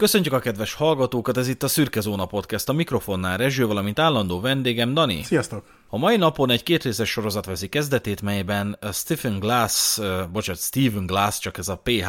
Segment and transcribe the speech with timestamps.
[0.00, 4.40] Köszöntjük a kedves hallgatókat, ez itt a Szürke Zóna Podcast, a mikrofonnál Rezső, valamint állandó
[4.40, 5.22] vendégem Dani.
[5.22, 5.64] Sziasztok!
[5.88, 11.38] A mai napon egy kétrészes sorozat veszi kezdetét, melyben Stephen Glass, uh, bocsánat, Stephen Glass,
[11.38, 12.08] csak ez a PH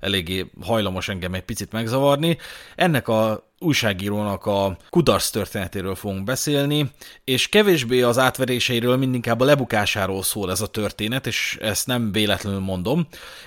[0.00, 2.38] eléggé hajlamos engem egy picit megzavarni.
[2.76, 6.90] Ennek a újságírónak a kudarc történetéről fogunk beszélni,
[7.24, 12.60] és kevésbé az átveréseiről, mindinkább a lebukásáról szól ez a történet, és ezt nem véletlenül
[12.60, 13.06] mondom.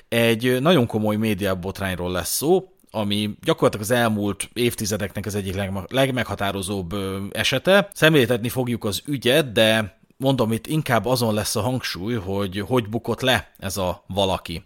[0.10, 6.94] Egy nagyon komoly médiabotrányról lesz szó, ami gyakorlatilag az elmúlt évtizedeknek az egyik legmeghatározóbb
[7.32, 7.90] esete.
[7.94, 13.22] Szemléltetni fogjuk az ügyet, de mondom, itt inkább azon lesz a hangsúly, hogy hogy bukott
[13.22, 14.64] le ez a valaki.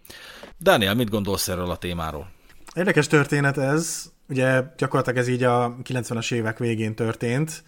[0.60, 2.30] Daniel, mit gondolsz erről a témáról?
[2.74, 4.10] Érdekes történet ez.
[4.28, 7.62] Ugye gyakorlatilag ez így a 90-es évek végén történt,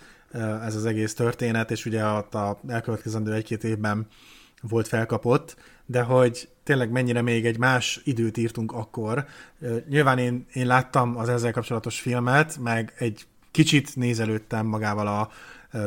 [0.65, 4.07] ez az egész történet, és ugye ott a elkövetkezendő egy-két évben
[4.61, 9.27] volt felkapott, de hogy tényleg mennyire még egy más időt írtunk akkor.
[9.89, 15.31] Nyilván én, én láttam az ezzel kapcsolatos filmet, meg egy kicsit nézelődtem magával a,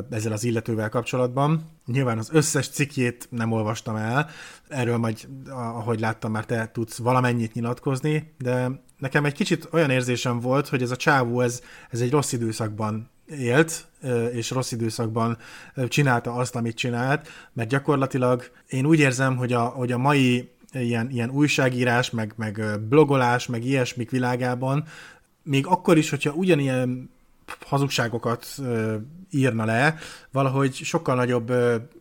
[0.09, 1.69] ezzel az illetővel kapcsolatban.
[1.85, 4.29] Nyilván az összes cikkjét nem olvastam el,
[4.67, 10.39] erről majd, ahogy láttam, már te tudsz valamennyit nyilatkozni, de nekem egy kicsit olyan érzésem
[10.39, 13.87] volt, hogy ez a csávó, ez, ez egy rossz időszakban élt,
[14.31, 15.37] és rossz időszakban
[15.87, 21.09] csinálta azt, amit csinált, mert gyakorlatilag én úgy érzem, hogy a, hogy a mai ilyen,
[21.09, 24.85] ilyen újságírás, meg, meg blogolás, meg ilyesmik világában,
[25.43, 27.09] még akkor is, hogyha ugyanilyen
[27.59, 28.45] hazugságokat
[29.29, 29.95] írna le,
[30.31, 31.53] valahogy sokkal nagyobb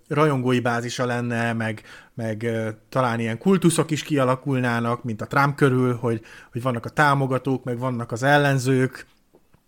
[0.09, 1.83] rajongói bázisa lenne, meg,
[2.15, 2.51] meg
[2.89, 6.21] talán ilyen kultuszok is kialakulnának, mint a Trump körül, hogy,
[6.53, 9.07] hogy vannak a támogatók, meg vannak az ellenzők,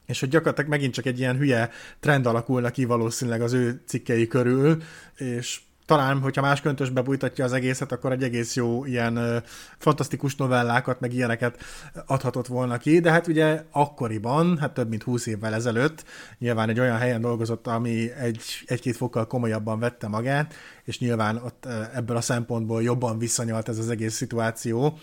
[0.07, 4.27] és hogy gyakorlatilag megint csak egy ilyen hülye trend alakulna ki valószínűleg az ő cikkei
[4.27, 4.83] körül,
[5.17, 9.37] és talán, hogyha más köntösbe bújtatja az egészet, akkor egy egész jó ilyen ö,
[9.79, 11.63] fantasztikus novellákat, meg ilyeneket
[12.07, 16.05] adhatott volna ki, de hát ugye akkoriban, hát több mint húsz évvel ezelőtt,
[16.39, 20.55] nyilván egy olyan helyen dolgozott, ami egy, egy-két fokkal komolyabban vette magát,
[20.85, 24.99] és nyilván ott ebből a szempontból jobban visszanyalt ez az egész szituáció,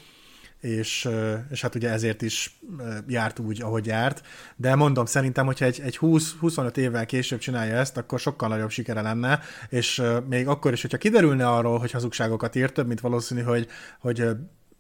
[0.60, 1.10] és,
[1.50, 2.60] és hát ugye ezért is
[3.08, 4.22] járt úgy, ahogy járt.
[4.56, 9.02] De mondom, szerintem, hogyha egy, egy 20-25 évvel később csinálja ezt, akkor sokkal nagyobb sikere
[9.02, 9.40] lenne,
[9.70, 13.68] és még akkor is, hogyha kiderülne arról, hogy hazugságokat írt, több, mint valószínű, hogy,
[14.00, 14.28] hogy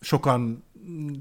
[0.01, 0.63] sokan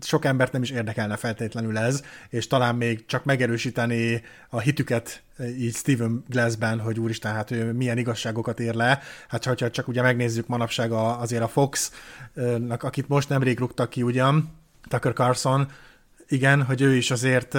[0.01, 5.23] sok embert nem is érdekelne feltétlenül ez, és talán még csak megerősíteni a hitüket
[5.59, 9.01] így Steven Glassben, hogy úristen, hát ő milyen igazságokat ér le.
[9.29, 14.03] Hát ha csak ugye megnézzük manapság a, azért a Fox-nak, akit most nemrég rúgtak ki
[14.03, 14.57] ugyan,
[14.89, 15.71] Tucker Carlson,
[16.29, 17.55] igen, hogy ő is azért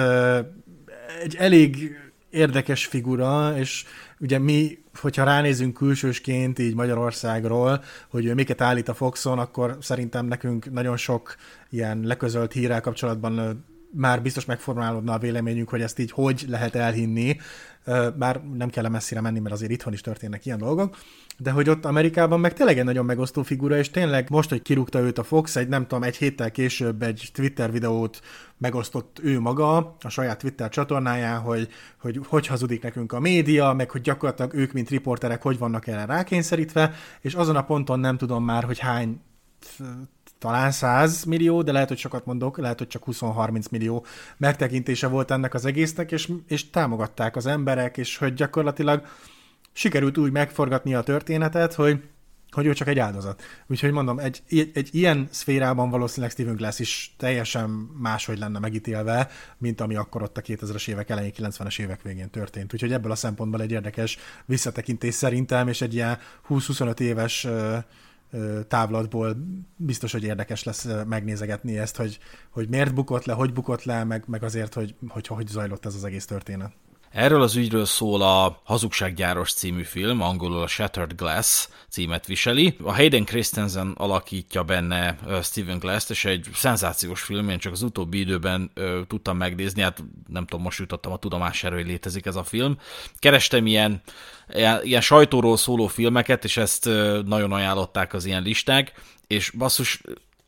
[1.22, 1.96] egy elég
[2.30, 3.84] érdekes figura, és
[4.18, 10.72] ugye mi, hogyha ránézünk külsősként így Magyarországról, hogy miket állít a Foxon, akkor szerintem nekünk
[10.72, 11.36] nagyon sok
[11.70, 17.36] ilyen leközölt hírrel kapcsolatban már biztos megformálódna a véleményünk, hogy ezt így hogy lehet elhinni,
[18.16, 20.96] bár nem kell messzire menni, mert azért itthon is történnek ilyen dolgok,
[21.42, 25.00] de hogy ott Amerikában meg tényleg egy nagyon megosztó figura, és tényleg most, hogy kirúgta
[25.00, 28.20] őt a Fox, egy nem tudom, egy héttel később egy Twitter videót
[28.58, 31.68] megosztott ő maga a saját Twitter csatornáján, hogy,
[32.00, 36.04] hogy hogy hazudik nekünk a média, meg hogy gyakorlatilag ők, mint riporterek, hogy vannak erre
[36.04, 39.20] rákényszerítve, és azon a ponton nem tudom már, hogy hány
[40.38, 44.04] talán 100 millió, de lehet, hogy sokat mondok, lehet, hogy csak 20-30 millió
[44.36, 49.02] megtekintése volt ennek az egésznek, és, és támogatták az emberek, és hogy gyakorlatilag
[49.72, 52.02] sikerült úgy megforgatni a történetet, hogy
[52.50, 53.42] hogy ő csak egy áldozat.
[53.66, 59.28] Úgyhogy mondom, egy, egy, egy ilyen szférában valószínűleg Steven Glass is teljesen máshogy lenne megítélve,
[59.58, 62.72] mint ami akkor ott a 2000-es évek elején, 90-es évek végén történt.
[62.72, 67.46] Úgyhogy ebből a szempontból egy érdekes visszatekintés szerintem, és egy ilyen 20-25 éves
[68.68, 69.36] távlatból
[69.76, 72.18] biztos, hogy érdekes lesz megnézegetni ezt, hogy,
[72.50, 75.94] hogy miért bukott le, hogy bukott le, meg, meg azért, hogy, hogy hogy zajlott ez
[75.94, 76.72] az egész történet.
[77.10, 82.76] Erről az ügyről szól a Hazugsággyáros című film, angolul a Shattered Glass címet viseli.
[82.82, 88.18] A Hayden Christensen alakítja benne Stephen Glass-t, és egy szenzációs film, én csak az utóbbi
[88.18, 92.36] időben ö, tudtam megnézni, hát nem tudom, most jutottam a tudomás erő, hogy létezik ez
[92.36, 92.78] a film.
[93.18, 94.02] Kerestem ilyen,
[94.52, 98.92] ilyen, ilyen sajtóról szóló filmeket, és ezt ö, nagyon ajánlották az ilyen listák,
[99.26, 100.00] és basszus,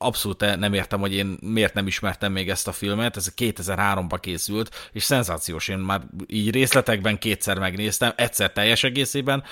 [0.07, 4.91] abszolút nem értem, hogy én miért nem ismertem még ezt a filmet, ez 2003-ban készült,
[4.93, 9.45] és szenzációs, én már így részletekben kétszer megnéztem, egyszer teljes egészében,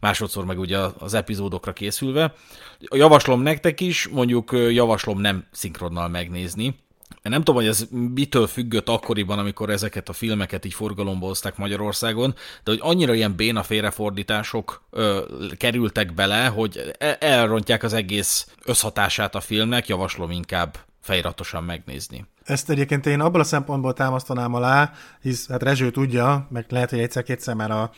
[0.00, 2.34] másodszor meg ugye az epizódokra készülve.
[2.78, 6.74] Javaslom nektek is, mondjuk javaslom nem szinkronnal megnézni,
[7.22, 12.34] nem tudom, hogy ez mitől függött akkoriban, amikor ezeket a filmeket így forgalomba hozták Magyarországon,
[12.64, 15.24] de hogy annyira ilyen béna félrefordítások ö,
[15.56, 22.26] kerültek bele, hogy e, elrontják az egész összhatását a filmnek, javaslom inkább fejratosan megnézni.
[22.44, 26.98] Ezt egyébként én abból a szempontból támasztanám alá, hisz hát Rezső tudja, meg lehet, hogy
[26.98, 27.90] egyszer-kétszer már a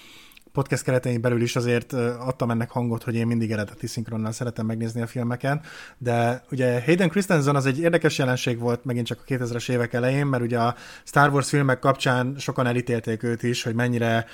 [0.53, 5.03] podcast keretein belül is azért adtam ennek hangot, hogy én mindig eredeti szinkronnal szeretem megnézni
[5.03, 5.61] a filmeken,
[5.99, 10.27] de ugye Hayden Christensen az egy érdekes jelenség volt megint csak a 2000-es évek elején,
[10.27, 10.75] mert ugye a
[11.05, 14.27] Star Wars filmek kapcsán sokan elítélték őt is, hogy mennyire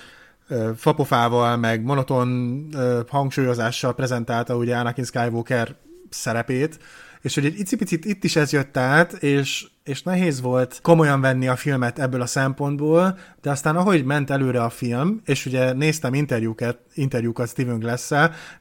[0.77, 2.69] fapofával, meg monoton
[3.09, 5.75] hangsúlyozással prezentálta ugye Anakin Skywalker
[6.09, 6.79] szerepét,
[7.21, 11.49] és hogy egy icipicit itt is ez jött át, és és nehéz volt komolyan venni
[11.49, 16.15] a filmet ebből a szempontból, de aztán ahogy ment előre a film, és ugye néztem
[16.15, 18.09] interjúkat, interjúkat Steven glass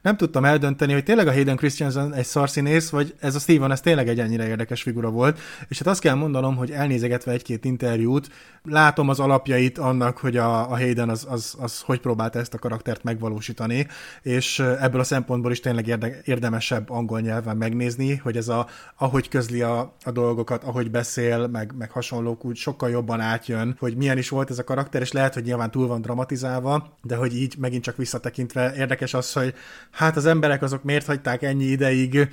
[0.02, 3.80] nem tudtam eldönteni, hogy tényleg a Hayden Christensen egy szarszínész, vagy ez a Steven, ez
[3.80, 5.38] tényleg egy ennyire érdekes figura volt,
[5.68, 8.28] és hát azt kell mondanom, hogy elnézegetve egy-két interjút,
[8.68, 12.58] látom az alapjait annak, hogy a, a Hayden az, az, az hogy próbálta ezt a
[12.58, 13.86] karaktert megvalósítani,
[14.22, 19.28] és ebből a szempontból is tényleg érde, érdemesebb angol nyelven megnézni, hogy ez a, ahogy
[19.28, 23.96] közli a, a dolgokat, ahogy beszél, beszél, meg, meg hasonlók úgy sokkal jobban átjön, hogy
[23.96, 27.36] milyen is volt ez a karakter, és lehet, hogy nyilván túl van dramatizálva, de hogy
[27.36, 29.54] így megint csak visszatekintve érdekes az, hogy
[29.90, 32.28] hát az emberek azok miért hagyták ennyi ideig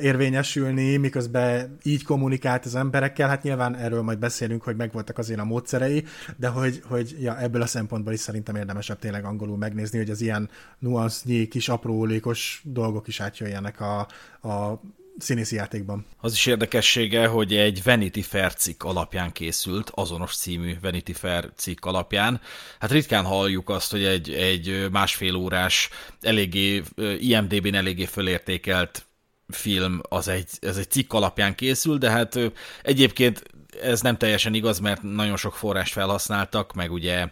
[0.00, 5.44] érvényesülni, miközben így kommunikált az emberekkel, hát nyilván erről majd beszélünk, hogy megvoltak azért a
[5.44, 6.04] módszerei,
[6.36, 10.20] de hogy, hogy ja, ebből a szempontból is szerintem érdemesebb tényleg angolul megnézni, hogy az
[10.20, 13.98] ilyen nuansznyi kis aprólékos dolgok is átjöjjenek a,
[14.48, 14.80] a
[15.22, 16.06] színészi játékban.
[16.20, 21.84] Az is érdekessége, hogy egy Vanity Fair cikk alapján készült, azonos című Vanity Fair cikk
[21.84, 22.40] alapján.
[22.78, 25.88] Hát ritkán halljuk azt, hogy egy, egy másfél órás,
[26.20, 26.82] eléggé,
[27.18, 29.04] IMDB-n eléggé fölértékelt
[29.48, 32.38] film, az egy, ez egy cikk alapján készül, de hát
[32.82, 33.42] egyébként
[33.82, 37.28] ez nem teljesen igaz, mert nagyon sok forrást felhasználtak, meg ugye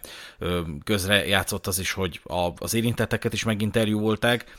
[0.83, 2.21] közre játszott az is, hogy
[2.57, 4.57] az érintetteket is meginterjúvolták,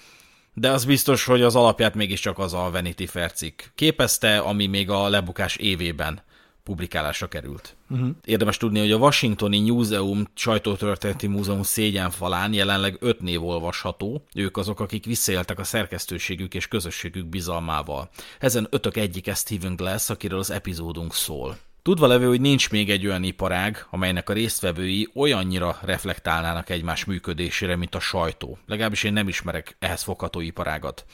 [0.55, 4.91] de az biztos, hogy az alapját mégiscsak az a Vanity Fair cikk képezte, ami még
[4.91, 6.23] a lebukás évében
[6.63, 7.77] publikálásra került.
[7.91, 8.09] Uh-huh.
[8.25, 14.27] Érdemes tudni, hogy a Washingtoni Newseum sajtótörténeti múzeum szégyenfalán jelenleg öt név olvasható.
[14.35, 18.11] Ők azok, akik visszaéltek a szerkesztőségük és közösségük bizalmával.
[18.39, 21.57] Ezen ötök egyike Stephen Glass, akiről az epizódunk szól.
[21.83, 27.77] Tudva levő, hogy nincs még egy olyan iparág, amelynek a résztvevői olyannyira reflektálnának egymás működésére,
[27.77, 28.59] mint a sajtó.
[28.67, 31.05] Legalábbis én nem ismerek ehhez fogható iparágat.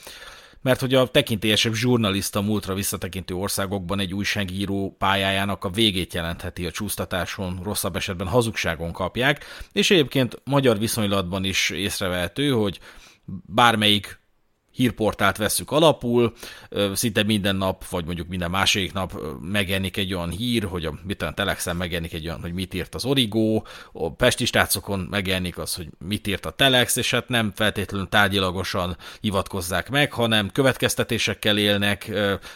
[0.62, 6.70] Mert hogy a tekintélyesebb zsurnalista múltra visszatekintő országokban egy újságíró pályájának a végét jelentheti a
[6.70, 12.80] csúsztatáson, rosszabb esetben hazugságon kapják, és egyébként magyar viszonylatban is észrevehető, hogy
[13.44, 14.20] bármelyik
[14.76, 16.32] hírportált veszük alapul,
[16.92, 21.22] szinte minden nap, vagy mondjuk minden másik nap megjelenik egy olyan hír, hogy a, mit
[21.22, 23.62] a Telexen megjelenik egy olyan, hogy mit írt az Origo,
[23.92, 28.96] a Pesti stácokon megjelenik az, hogy mit írt a Telex, és hát nem feltétlenül tárgyilagosan
[29.20, 32.10] hivatkozzák meg, hanem következtetésekkel élnek,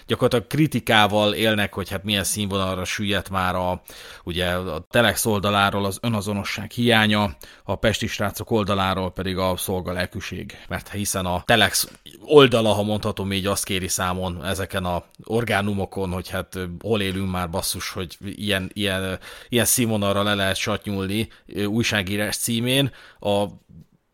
[0.06, 3.82] gyakorlatilag kritikával élnek, hogy hát milyen színvonalra süllyedt már a,
[4.24, 10.58] ugye a Telex oldaláról az önazonosság hiánya, a Pesti srácok oldaláról pedig a szolgalelkűség.
[10.68, 11.88] Mert hiszen a Telex
[12.20, 17.50] oldala, ha mondhatom így, azt kéri számon ezeken a orgánumokon, hogy hát hol élünk már
[17.50, 19.18] basszus, hogy ilyen, ilyen,
[19.48, 21.28] ilyen színvonalra le lehet satnyulni
[21.66, 22.92] újságírás címén.
[23.20, 23.44] A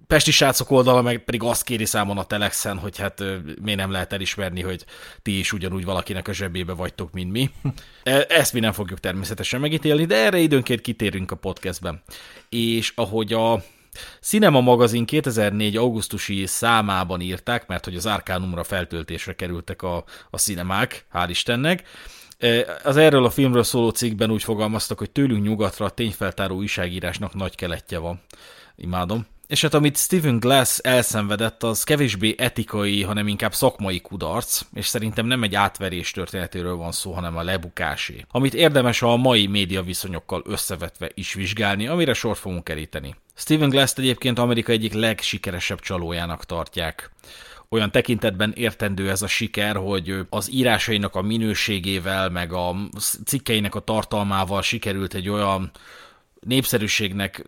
[0.06, 3.24] Pesti srácok oldala meg pedig azt kéri számon a Telexen, hogy hát
[3.62, 4.84] miért nem lehet elismerni, hogy
[5.22, 7.50] ti is ugyanúgy valakinek a zsebébe vagytok, mint mi.
[8.02, 12.02] E, ezt mi nem fogjuk természetesen megítélni, de erre időnként kitérünk a podcastben.
[12.48, 13.62] És ahogy a
[14.20, 15.76] Cinema magazin 2004.
[15.76, 21.88] augusztusi számában írták, mert hogy az Arcanumra feltöltésre kerültek a, a cinemák, hál' Istennek,
[22.38, 27.34] e, az erről a filmről szóló cikkben úgy fogalmaztak, hogy tőlünk nyugatra a tényfeltáró újságírásnak
[27.34, 28.20] nagy keletje van.
[28.76, 29.26] Imádom.
[29.46, 35.26] És hát amit Stephen Glass elszenvedett, az kevésbé etikai, hanem inkább szakmai kudarc, és szerintem
[35.26, 38.24] nem egy átverés történetéről van szó, hanem a lebukásé.
[38.30, 43.14] Amit érdemes a mai média viszonyokkal összevetve is vizsgálni, amire sor fogunk keríteni.
[43.34, 47.10] Stephen glass egyébként Amerika egyik legsikeresebb csalójának tartják
[47.68, 52.74] olyan tekintetben értendő ez a siker, hogy az írásainak a minőségével, meg a
[53.24, 55.70] cikkeinek a tartalmával sikerült egy olyan
[56.46, 57.44] népszerűségnek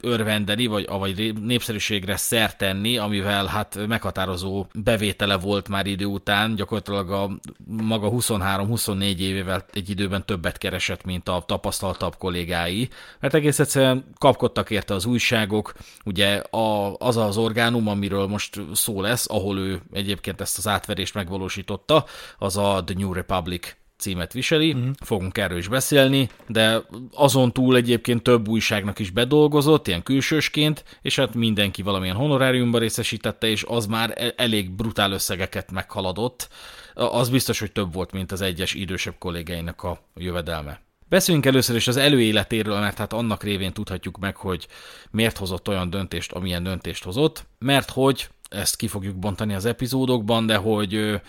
[0.00, 2.62] örvendeni, vagy, vagy népszerűségre szert
[2.98, 7.30] amivel hát meghatározó bevétele volt már idő után, gyakorlatilag a
[7.66, 12.88] maga 23-24 évével egy időben többet keresett, mint a tapasztaltabb kollégái,
[13.20, 19.00] mert egész egyszerűen kapkodtak érte az újságok, ugye a, az az orgánum, amiről most szó
[19.00, 22.04] lesz, ahol ő egyébként ezt az átverést megvalósította,
[22.38, 24.90] az a The New Republic címet viseli, uh-huh.
[25.04, 31.16] fogunk erről is beszélni, de azon túl egyébként több újságnak is bedolgozott, ilyen külsősként, és
[31.16, 36.48] hát mindenki valamilyen honoráriumban részesítette, és az már e- elég brutál összegeket meghaladott.
[36.94, 40.80] az biztos, hogy több volt, mint az egyes idősebb kollégáinak a jövedelme.
[41.08, 44.66] Beszéljünk először is az előéletéről, mert hát annak révén tudhatjuk meg, hogy
[45.10, 50.46] miért hozott olyan döntést, amilyen döntést hozott, mert hogy, ezt ki fogjuk bontani az epizódokban,
[50.46, 51.20] de hogy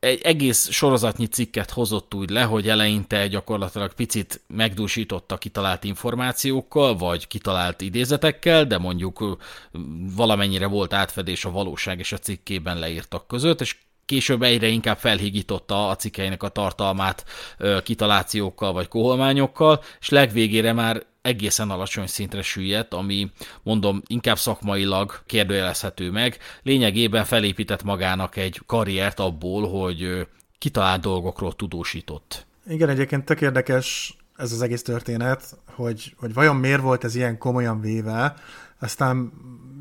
[0.00, 7.26] egy egész sorozatnyi cikket hozott úgy le, hogy eleinte gyakorlatilag picit megdúsította kitalált információkkal, vagy
[7.26, 9.38] kitalált idézetekkel, de mondjuk
[10.16, 15.88] valamennyire volt átfedés a valóság és a cikkében leírtak között, és később egyre inkább felhígította
[15.88, 17.24] a cikkeinek a tartalmát
[17.82, 23.30] kitalációkkal vagy koholmányokkal, és legvégére már egészen alacsony szintre süllyedt, ami
[23.62, 26.38] mondom inkább szakmailag kérdőjelezhető meg.
[26.62, 32.46] Lényegében felépített magának egy karriert abból, hogy kitalált dolgokról tudósított.
[32.66, 37.38] Igen, egyébként tök érdekes ez az egész történet, hogy, hogy vajon miért volt ez ilyen
[37.38, 38.34] komolyan véve,
[38.78, 39.32] aztán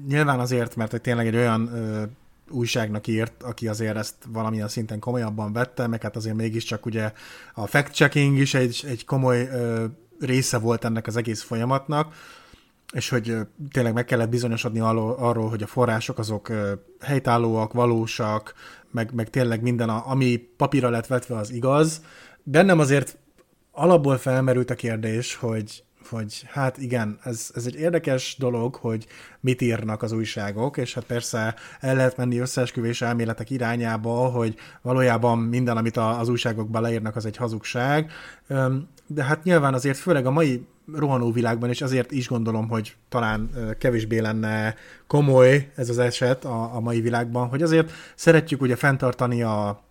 [0.08, 2.04] nyilván azért, mert hogy tényleg egy olyan ö,
[2.50, 7.12] újságnak írt, aki azért ezt valamilyen szinten komolyabban vette, meg hát azért mégiscsak ugye
[7.54, 9.86] a fact-checking is egy, egy komoly ö,
[10.20, 12.14] része volt ennek az egész folyamatnak,
[12.94, 13.38] és hogy
[13.72, 16.52] tényleg meg kellett bizonyosodni arról, hogy a források azok
[17.00, 18.54] helytállóak, valósak,
[18.92, 22.02] meg, meg tényleg minden, a, ami papírra lett vetve, az igaz.
[22.44, 23.18] Bennem azért
[23.72, 29.06] alapból felmerült a kérdés, hogy, hogy hát igen, ez, ez egy érdekes dolog, hogy
[29.40, 35.40] mit írnak az újságok, és hát persze el lehet menni összeesküvés elméletek irányába, hogy valójában
[35.40, 38.12] minden, amit az újságokban leírnak, az egy hazugság,
[39.12, 43.50] de hát nyilván azért főleg a mai rohanó világban, és azért is gondolom, hogy talán
[43.78, 44.76] kevésbé lenne
[45.08, 49.84] komoly ez az eset a, a mai világban, hogy azért szeretjük ugye fenntartani a,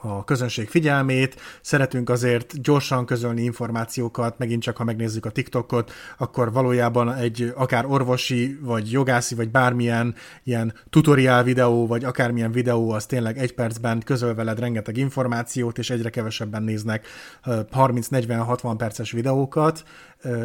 [0.00, 6.52] a közönség figyelmét, szeretünk azért gyorsan közölni információkat, megint csak ha megnézzük a TikTokot, akkor
[6.52, 10.14] valójában egy akár orvosi, vagy jogászi, vagy bármilyen
[10.44, 15.90] ilyen tutoriál videó, vagy akármilyen videó, az tényleg egy percben közöl veled rengeteg információt, és
[15.90, 17.06] egyre kevesebben néznek
[17.44, 19.82] 30-40-60 perces videókat,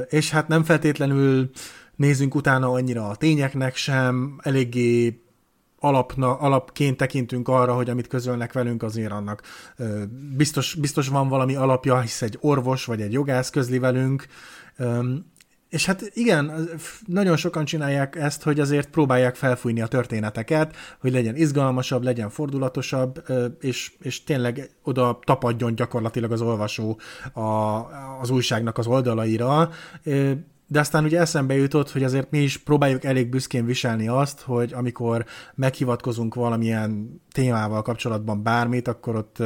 [0.10, 1.50] és hát nem feltétlenül
[1.96, 5.23] nézzünk utána annyira a tényeknek sem, eléggé
[5.84, 9.42] alapna, alapként tekintünk arra, hogy amit közölnek velünk, azért annak
[10.38, 14.28] biztos, biztos van valami alapja, hisz egy orvos vagy egy jogász közli velünk,
[15.70, 16.70] és hát igen,
[17.06, 23.24] nagyon sokan csinálják ezt, hogy azért próbálják felfújni a történeteket, hogy legyen izgalmasabb, legyen fordulatosabb,
[23.60, 27.00] és, és tényleg oda tapadjon gyakorlatilag az olvasó
[27.34, 27.42] a,
[28.22, 29.70] az újságnak az oldalaira
[30.68, 34.74] de aztán ugye eszembe jutott, hogy azért mi is próbáljuk elég büszkén viselni azt, hogy
[34.74, 39.38] amikor meghivatkozunk valamilyen témával kapcsolatban bármit, akkor ott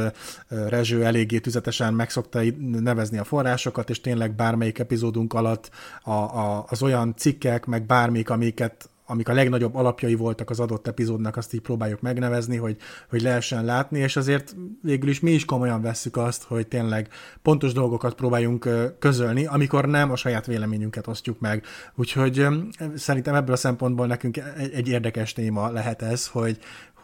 [0.48, 5.70] Rezső eléggé tüzetesen megszokta nevezni a forrásokat, és tényleg bármelyik epizódunk alatt
[6.04, 10.88] a, a, az olyan cikkek, meg bármik, amiket amik a legnagyobb alapjai voltak az adott
[10.88, 12.78] epizódnak, azt így próbáljuk megnevezni, hogy,
[13.10, 17.08] hogy lehessen látni, és azért végül is mi is komolyan vesszük azt, hogy tényleg
[17.42, 21.64] pontos dolgokat próbáljunk közölni, amikor nem a saját véleményünket osztjuk meg.
[21.96, 22.48] Úgyhogy
[22.96, 26.60] szerintem ebből a szempontból nekünk egy, egy érdekes téma lehet ez, hogy,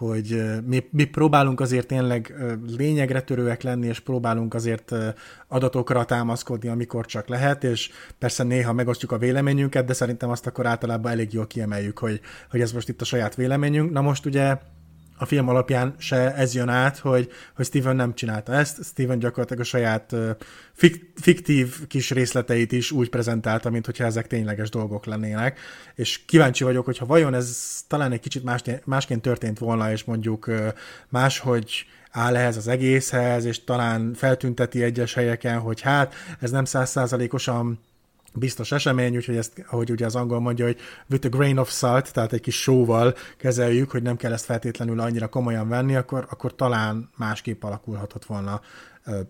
[0.08, 2.36] hogy mi, mi próbálunk azért tényleg
[2.78, 4.92] lényegre törőek lenni, és próbálunk azért
[5.48, 10.66] adatokra támaszkodni, amikor csak lehet, és persze néha megosztjuk a véleményünket, de szerintem azt akkor
[10.66, 12.20] általában elég jól kiemeljük, hogy,
[12.50, 13.92] hogy ez most itt a saját véleményünk.
[13.92, 14.58] Na most ugye
[15.24, 19.62] a film alapján se ez jön át, hogy, hogy Steven nem csinálta ezt, Steven gyakorlatilag
[19.62, 20.15] a saját
[20.74, 25.60] fik, fiktív kis részleteit is úgy prezentálta, mint hogyha ezek tényleges dolgok lennének,
[25.96, 30.51] és kíváncsi vagyok, hogyha vajon ez talán egy kicsit más, másként történt volna, és mondjuk
[31.10, 37.80] máshogy áll ehhez az egészhez, és talán feltünteti egyes helyeken, hogy hát ez nem százszázalékosan
[38.34, 40.78] biztos esemény, úgyhogy ezt, ahogy ugye az angol mondja, hogy
[41.10, 45.00] with a grain of salt, tehát egy kis sóval kezeljük, hogy nem kell ezt feltétlenül
[45.00, 48.62] annyira komolyan venni, akkor, akkor talán másképp alakulhatott volna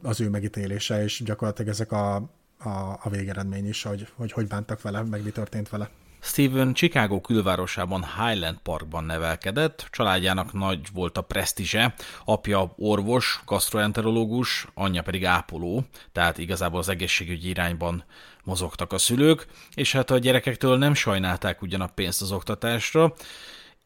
[0.02, 2.16] az ő megítélése, és gyakorlatilag ezek a,
[2.58, 5.90] a, a végeredmény is, hogy, hogy hogy bántak vele, meg mi történt vele.
[6.26, 11.94] Steven Chicago külvárosában Highland Parkban nevelkedett, családjának nagy volt a presztízse,
[12.26, 18.04] apja orvos, gastroenterológus, anyja pedig ápoló, tehát igazából az egészségügyi irányban
[18.44, 23.14] mozogtak a szülők, és hát a gyerekektől nem sajnálták ugyan a pénzt az oktatásra,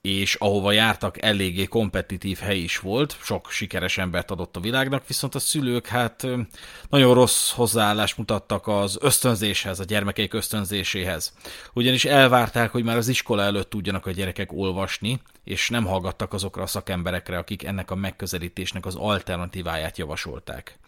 [0.07, 5.35] és ahova jártak eléggé kompetitív hely is volt, sok sikeres embert adott a világnak, viszont
[5.35, 6.27] a szülők hát
[6.89, 11.33] nagyon rossz hozzáállást mutattak az ösztönzéshez, a gyermekeik ösztönzéséhez.
[11.73, 16.63] Ugyanis elvárták, hogy már az iskola előtt tudjanak a gyerekek olvasni, és nem hallgattak azokra
[16.63, 20.79] a szakemberekre, akik ennek a megközelítésnek az alternatíváját javasolták.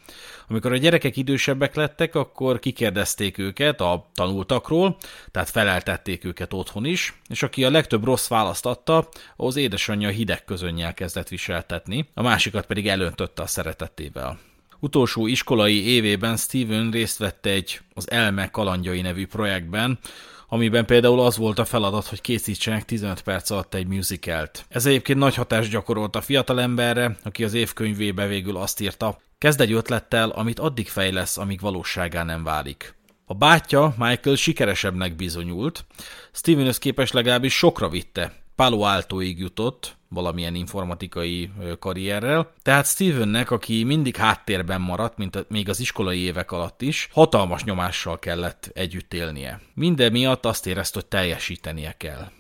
[0.48, 4.98] Amikor a gyerekek idősebbek lettek, akkor kikérdezték őket a tanultakról,
[5.32, 10.46] tehát feleltették őket otthon is, és aki a legtöbb rossz választ adta, ahhoz édesanyja hideg
[10.46, 14.40] közönnyel kezdett viseltetni, a másikat pedig elöntötte a szeretetével.
[14.80, 20.00] Utolsó iskolai évében Steven részt vett egy az Elme kalandjai nevű projektben,
[20.48, 24.66] amiben például az volt a feladat, hogy készítsenek 15 perc alatt egy musicalt.
[24.70, 29.72] Ez egyébként nagy hatást gyakorolt a fiatalemberre, aki az évkönyvébe végül azt írta, kezd egy
[29.72, 32.96] ötlettel, amit addig fejlesz, amíg valóságá nem válik.
[33.26, 35.86] A bátyja, Michael sikeresebbnek bizonyult,
[36.32, 38.34] Stevenhöz képes legalábbis sokra vitte.
[38.60, 42.54] Palo Altoig jutott, valamilyen informatikai karrierrel.
[42.62, 47.64] Tehát Stevennek, aki mindig háttérben maradt, mint a, még az iskolai évek alatt is, hatalmas
[47.64, 49.62] nyomással kellett együtt élnie.
[49.74, 52.32] Minden miatt azt érezte, hogy teljesítenie kell.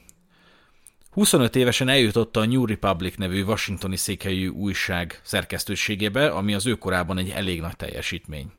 [1.11, 7.17] 25 évesen eljutott a New Republic nevű washingtoni székhelyű újság szerkesztőségébe, ami az ő korában
[7.17, 8.51] egy elég nagy teljesítmény.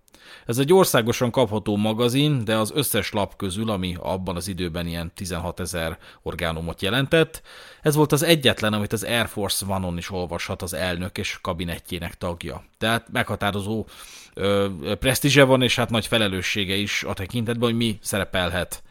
[0.47, 5.13] Ez egy országosan kapható magazin, de az összes lap közül, ami abban az időben ilyen
[5.15, 7.43] 16 ezer orgánumot jelentett,
[7.83, 12.15] ez volt az egyetlen, amit az Air Force One-on is olvashat az elnök és kabinettjének
[12.15, 12.65] tagja.
[12.79, 13.87] Tehát meghatározó
[14.35, 14.69] ö,
[14.99, 18.83] presztízse van, és hát nagy felelőssége is a tekintetben, hogy mi szerepelhet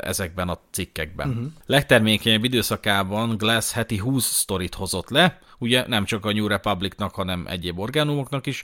[0.00, 1.28] ezekben a cikkekben.
[1.28, 1.46] Uh-huh.
[1.66, 7.46] Legtermékenyebb időszakában Glass heti 20 sztorit hozott le, ugye nem csak a New Republicnak, hanem
[7.48, 8.62] egyéb orgánumoknak is,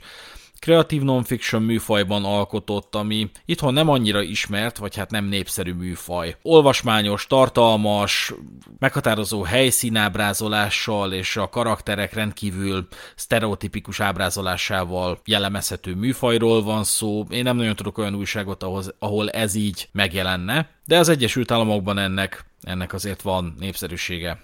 [0.63, 6.35] kreatív non-fiction műfajban alkotott, ami itthon nem annyira ismert, vagy hát nem népszerű műfaj.
[6.41, 8.33] Olvasmányos, tartalmas,
[8.79, 17.25] meghatározó helyszínábrázolással és a karakterek rendkívül sztereotipikus ábrázolásával jellemezhető műfajról van szó.
[17.29, 18.65] Én nem nagyon tudok olyan újságot,
[18.99, 24.39] ahol ez így megjelenne, de az Egyesült Államokban ennek, ennek azért van népszerűsége.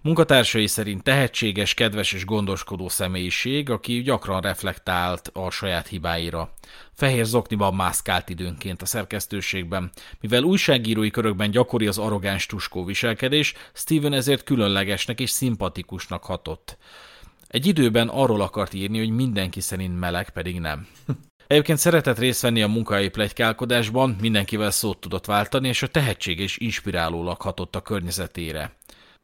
[0.00, 6.52] Munkatársai szerint tehetséges, kedves és gondoskodó személyiség, aki gyakran reflektált a saját hibáira.
[6.94, 9.90] Fehér zokniban mászkált időnként a szerkesztőségben.
[10.20, 16.76] Mivel újságírói körökben gyakori az arrogáns tuskó viselkedés, Steven ezért különlegesnek és szimpatikusnak hatott.
[17.48, 20.86] Egy időben arról akart írni, hogy mindenki szerint meleg, pedig nem.
[21.46, 26.58] Egyébként szeretett részt venni a munkai plegykálkodásban, mindenkivel szót tudott váltani, és a tehetség és
[26.58, 28.72] inspirálólag hatott a környezetére.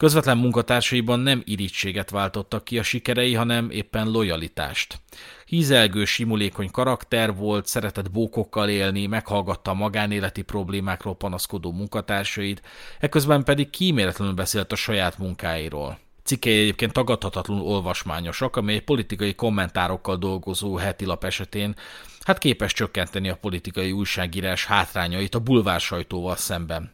[0.05, 5.01] Közvetlen munkatársaiban nem irítséget váltottak ki a sikerei, hanem éppen lojalitást.
[5.47, 12.63] Hízelgő, simulékony karakter volt, szeretett bókokkal élni, meghallgatta magánéleti problémákról panaszkodó munkatársait,
[13.01, 15.99] eközben pedig kíméletlenül beszélt a saját munkáiról.
[16.23, 21.75] Cikkei egyébként tagadhatatlanul olvasmányosak, amely politikai kommentárokkal dolgozó heti lap esetén
[22.21, 26.93] hát képes csökkenteni a politikai újságírás hátrányait a bulvár sajtóval szemben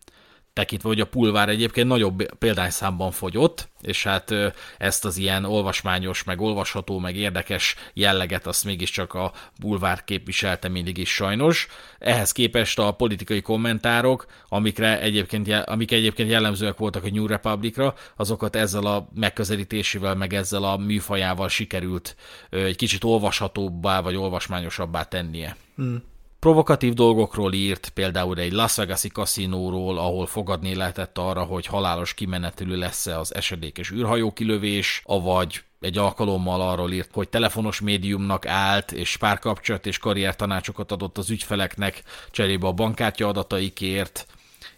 [0.52, 4.34] tekintve, hogy a pulvár egyébként nagyobb példányszámban fogyott, és hát
[4.78, 10.98] ezt az ilyen olvasmányos, meg olvasható, meg érdekes jelleget azt mégiscsak a bulvár képviselte mindig
[10.98, 11.68] is sajnos.
[11.98, 18.56] Ehhez képest a politikai kommentárok, amikre egyébként, amik egyébként jellemzőek voltak a New Republicra, azokat
[18.56, 22.16] ezzel a megközelítésével, meg ezzel a műfajával sikerült
[22.50, 25.56] egy kicsit olvashatóbbá, vagy olvasmányosabbá tennie.
[25.76, 26.02] Hmm.
[26.40, 32.76] Provokatív dolgokról írt, például egy Las Vegas-i kaszinóról, ahol fogadni lehetett arra, hogy halálos kimenetülő
[32.76, 39.16] lesz-e az esedékes űrhajó kilövés, avagy egy alkalommal arról írt, hogy telefonos médiumnak állt, és
[39.16, 44.26] párkapcsolat és karriertanácsokat adott az ügyfeleknek cserébe a bankkártya adataikért,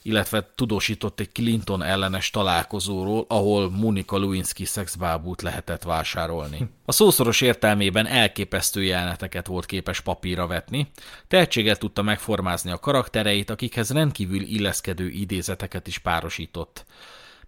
[0.02, 6.68] illetve tudósított egy Clinton ellenes találkozóról, ahol Monika Lewinsky szexbábút lehetett vásárolni.
[6.84, 10.90] A szószoros értelmében elképesztő jeleneteket volt képes papírra vetni,
[11.28, 16.84] tehetséggel tudta megformázni a karaktereit, akikhez rendkívül illeszkedő idézeteket is párosított.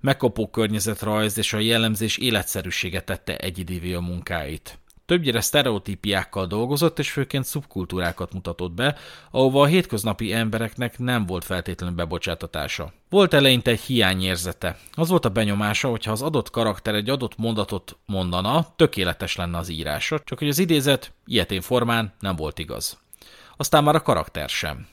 [0.00, 4.78] Megkopó környezetrajz és a jellemzés életszerűsége tette egyidévé a munkáit.
[5.06, 8.96] Többnyire sztereotípiákkal dolgozott, és főként szubkultúrákat mutatott be,
[9.30, 12.92] ahova a hétköznapi embereknek nem volt feltétlenül bebocsátatása.
[13.10, 14.78] Volt eleinte egy hiányérzete.
[14.92, 19.58] Az volt a benyomása, hogy ha az adott karakter egy adott mondatot mondana, tökéletes lenne
[19.58, 22.98] az írása, csak hogy az idézet ilyetén formán nem volt igaz.
[23.56, 24.86] Aztán már a karakter sem.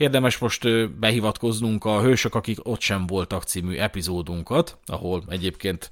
[0.00, 5.90] Érdemes most behivatkoznunk a Hősök, akik ott sem voltak című epizódunkat, ahol egyébként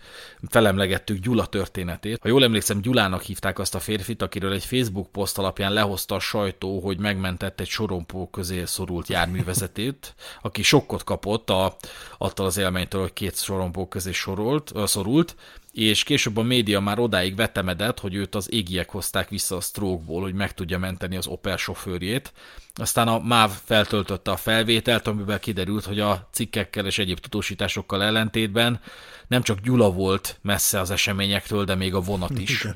[0.49, 2.19] felemlegettük Gyula történetét.
[2.23, 6.21] Ha jól emlékszem, Gyulának hívták azt a férfit, akiről egy Facebook poszt alapján lehozta a
[6.21, 11.77] sajtó, hogy megmentett egy sorompó közé szorult járművezetét, aki sokkot kapott a,
[12.19, 15.37] attól az élménytől, hogy két sorompó közé sorolt, szorult,
[15.79, 20.23] és később a média már odáig vetemedett, hogy őt az égiek hozták vissza a strokeból,
[20.23, 22.33] hogy meg tudja menteni az Opel sofőrjét.
[22.75, 28.81] Aztán a MÁV feltöltötte a felvételt, amiben kiderült, hogy a cikkekkel és egyéb tudósításokkal ellentétben
[29.27, 32.67] nem csak Gyula volt messze az eseményektől, de még a vonat is.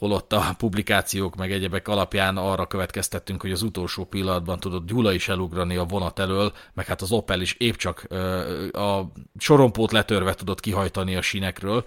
[0.00, 5.28] Holott a publikációk meg egyebek alapján arra következtettünk, hogy az utolsó pillanatban tudott Gyula is
[5.28, 8.06] elugrani a vonat elől, meg hát az Opel is épp csak
[8.72, 11.84] a sorompót letörve tudott kihajtani a sinekről.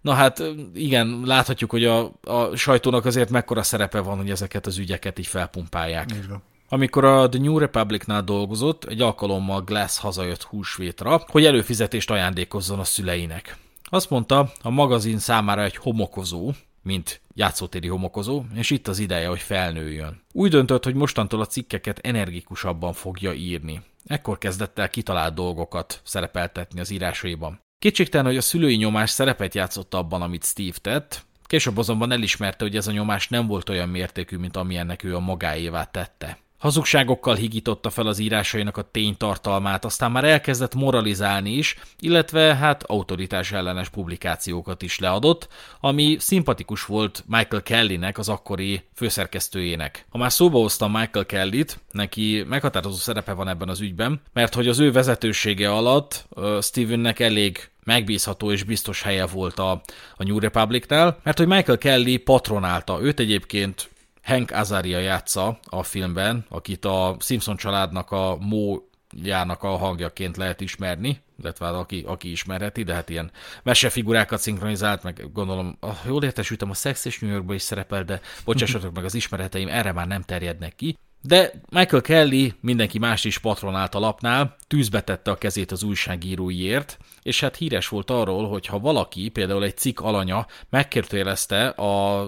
[0.00, 0.42] Na hát
[0.74, 5.26] igen, láthatjuk, hogy a, a sajtónak azért mekkora szerepe van, hogy ezeket az ügyeket így
[5.26, 6.10] felpumpálják.
[6.14, 6.42] Így van.
[6.68, 12.84] Amikor a The New Republicnál dolgozott, egy alkalommal Glass hazajött húsvétra, hogy előfizetést ajándékozzon a
[12.84, 13.56] szüleinek.
[13.84, 16.52] Azt mondta, a magazin számára egy homokozó,
[16.84, 20.22] mint játszótéri homokozó, és itt az ideje, hogy felnőjön.
[20.32, 23.82] Úgy döntött, hogy mostantól a cikkeket energikusabban fogja írni.
[24.06, 27.60] Ekkor kezdett el kitalált dolgokat szerepeltetni az írásaiban.
[27.78, 32.76] Kétségtelen, hogy a szülői nyomás szerepet játszott abban, amit Steve tett, később azonban elismerte, hogy
[32.76, 36.38] ez a nyomás nem volt olyan mértékű, mint amilyennek ő a magáévá tette.
[36.64, 43.52] Hazugságokkal higította fel az írásainak a ténytartalmát, aztán már elkezdett moralizálni is, illetve hát autoritás
[43.52, 45.48] ellenes publikációkat is leadott,
[45.80, 50.06] ami szimpatikus volt Michael Kellynek, az akkori főszerkesztőjének.
[50.10, 54.68] Ha már szóba hoztam Michael Kellyt, neki meghatározó szerepe van ebben az ügyben, mert hogy
[54.68, 59.70] az ő vezetősége alatt uh, Stevennek elég megbízható és biztos helye volt a,
[60.16, 62.98] a New Republicnál, mert hogy Michael Kelly patronálta.
[63.02, 63.92] Őt egyébként
[64.24, 68.78] Hank Azaria játsza a filmben, akit a Simpson családnak a Mo
[69.22, 73.30] jának a hangjaként lehet ismerni, illetve hát aki, aki ismerheti, de hát ilyen
[73.62, 78.20] mesefigurákat szinkronizált, meg gondolom, ah, jól értesültem, a Sex és New Yorkban is szerepel, de
[78.44, 80.96] bocsássatok meg, az ismereteim erre már nem terjednek ki.
[81.26, 86.98] De Michael Kelly mindenki más is patronált a lapnál, tűzbe tette a kezét az újságíróiért,
[87.22, 92.24] és hát híres volt arról, hogy ha valaki, például egy cikk alanya megkérdezte a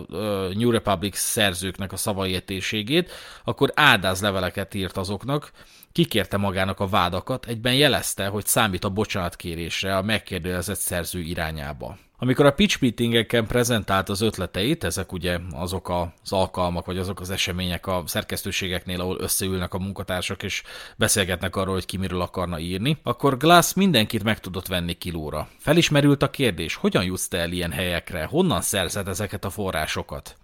[0.55, 3.11] New Republic szerzőknek a szavaietésségét,
[3.45, 5.51] akkor áldáz leveleket írt azoknak,
[5.97, 11.99] kikérte magának a vádakat, egyben jelezte, hogy számít a bocsánatkérésre a megkérdezett szerző irányába.
[12.19, 17.31] Amikor a pitch meetingeken prezentált az ötleteit, ezek ugye azok az alkalmak, vagy azok az
[17.31, 20.63] események a szerkesztőségeknél, ahol összeülnek a munkatársak, és
[20.97, 25.49] beszélgetnek arról, hogy ki miről akarna írni, akkor Glass mindenkit meg tudott venni kilóra.
[25.59, 30.37] Felismerült a kérdés, hogyan jutsz te el ilyen helyekre, honnan szerzed ezeket a forrásokat?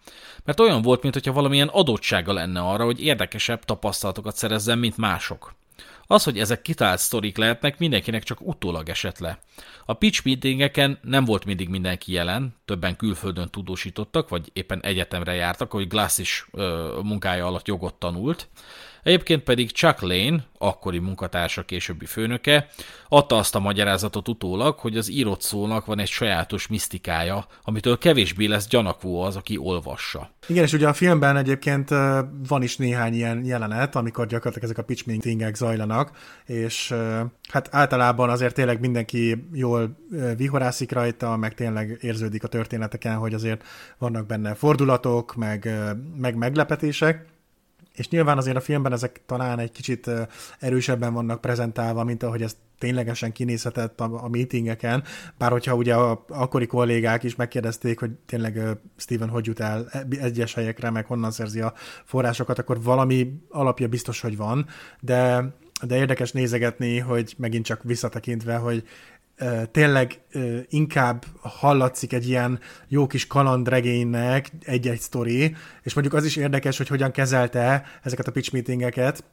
[0.45, 5.55] Mert olyan volt, mintha valamilyen adottsága lenne arra, hogy érdekesebb tapasztalatokat szerezzen, mint mások.
[6.07, 9.39] Az, hogy ezek kitalált sztorik lehetnek, mindenkinek csak utólag esett le.
[9.85, 15.71] A pitch meetingeken nem volt mindig mindenki jelen, többen külföldön tudósítottak, vagy éppen egyetemre jártak,
[15.71, 18.49] hogy Glass is ö, munkája alatt jogot tanult,
[19.03, 22.69] Egyébként pedig Chuck Lane, akkori munkatársa későbbi főnöke,
[23.09, 28.47] adta azt a magyarázatot utólag, hogy az írott szónak van egy sajátos misztikája, amitől kevésbé
[28.47, 30.31] lesz gyanakvó az, aki olvassa.
[30.47, 31.89] Igen, és ugye a filmben egyébként
[32.49, 36.11] van is néhány ilyen jelenet, amikor gyakorlatilag ezek a pitch meetingek zajlanak,
[36.47, 36.95] és
[37.49, 39.97] hát általában azért tényleg mindenki jól
[40.37, 43.65] vihorászik rajta, meg tényleg érződik a történeteken, hogy azért
[43.99, 45.71] vannak benne fordulatok, meg,
[46.17, 47.32] meg meglepetések,
[47.95, 50.11] és nyilván azért a filmben ezek talán egy kicsit
[50.59, 55.05] erősebben vannak prezentálva, mint ahogy ez ténylegesen kinézhetett a, a meetingeken,
[55.39, 58.61] bár hogyha ugye a akkori kollégák is megkérdezték, hogy tényleg
[58.97, 59.87] Steven hogy jut el
[60.21, 61.73] egyes helyekre, meg honnan szerzi a
[62.05, 64.67] forrásokat, akkor valami alapja biztos, hogy van,
[65.01, 65.53] de
[65.87, 68.85] de érdekes nézegetni, hogy megint csak visszatekintve, hogy
[69.71, 70.21] tényleg
[70.69, 76.89] inkább hallatszik egy ilyen jó kis kalandregénynek egy-egy sztori, és mondjuk az is érdekes, hogy
[76.89, 79.25] hogyan kezelte ezeket a pitch meetingeket,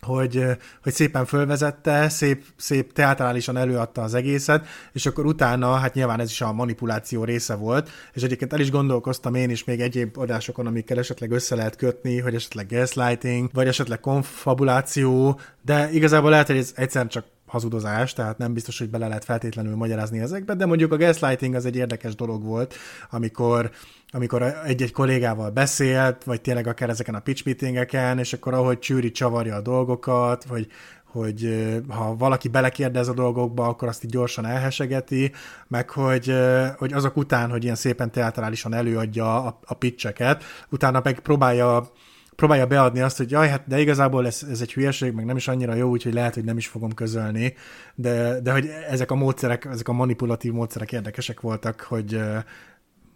[0.00, 0.44] hogy,
[0.82, 6.30] hogy szépen fölvezette, szép, szép teatrálisan előadta az egészet, és akkor utána, hát nyilván ez
[6.30, 10.66] is a manipuláció része volt, és egyébként el is gondolkoztam én is még egyéb adásokon,
[10.66, 16.56] amikkel esetleg össze lehet kötni, hogy esetleg gaslighting, vagy esetleg konfabuláció, de igazából lehet, hogy
[16.56, 20.92] ez egyszerűen csak hazudozás, tehát nem biztos, hogy bele lehet feltétlenül magyarázni ezekbe, de mondjuk
[20.92, 22.74] a gaslighting az egy érdekes dolog volt,
[23.10, 23.70] amikor
[24.10, 29.10] amikor egy-egy kollégával beszélt, vagy tényleg akár ezeken a pitch meetingeken, és akkor ahogy csűri
[29.10, 30.66] csavarja a dolgokat, vagy
[31.04, 35.32] hogy ha valaki belekérdez a dolgokba, akkor azt így gyorsan elhesegeti,
[35.68, 36.34] meg hogy,
[36.76, 41.90] hogy azok után, hogy ilyen szépen teatrálisan előadja a, a pitcheket, utána meg próbálja
[42.36, 45.48] próbálja beadni azt, hogy jaj, hát de igazából ez, ez egy hülyeség, meg nem is
[45.48, 47.54] annyira jó, úgyhogy lehet, hogy nem is fogom közölni,
[47.94, 52.20] de, de hogy ezek a módszerek, ezek a manipulatív módszerek érdekesek voltak, hogy,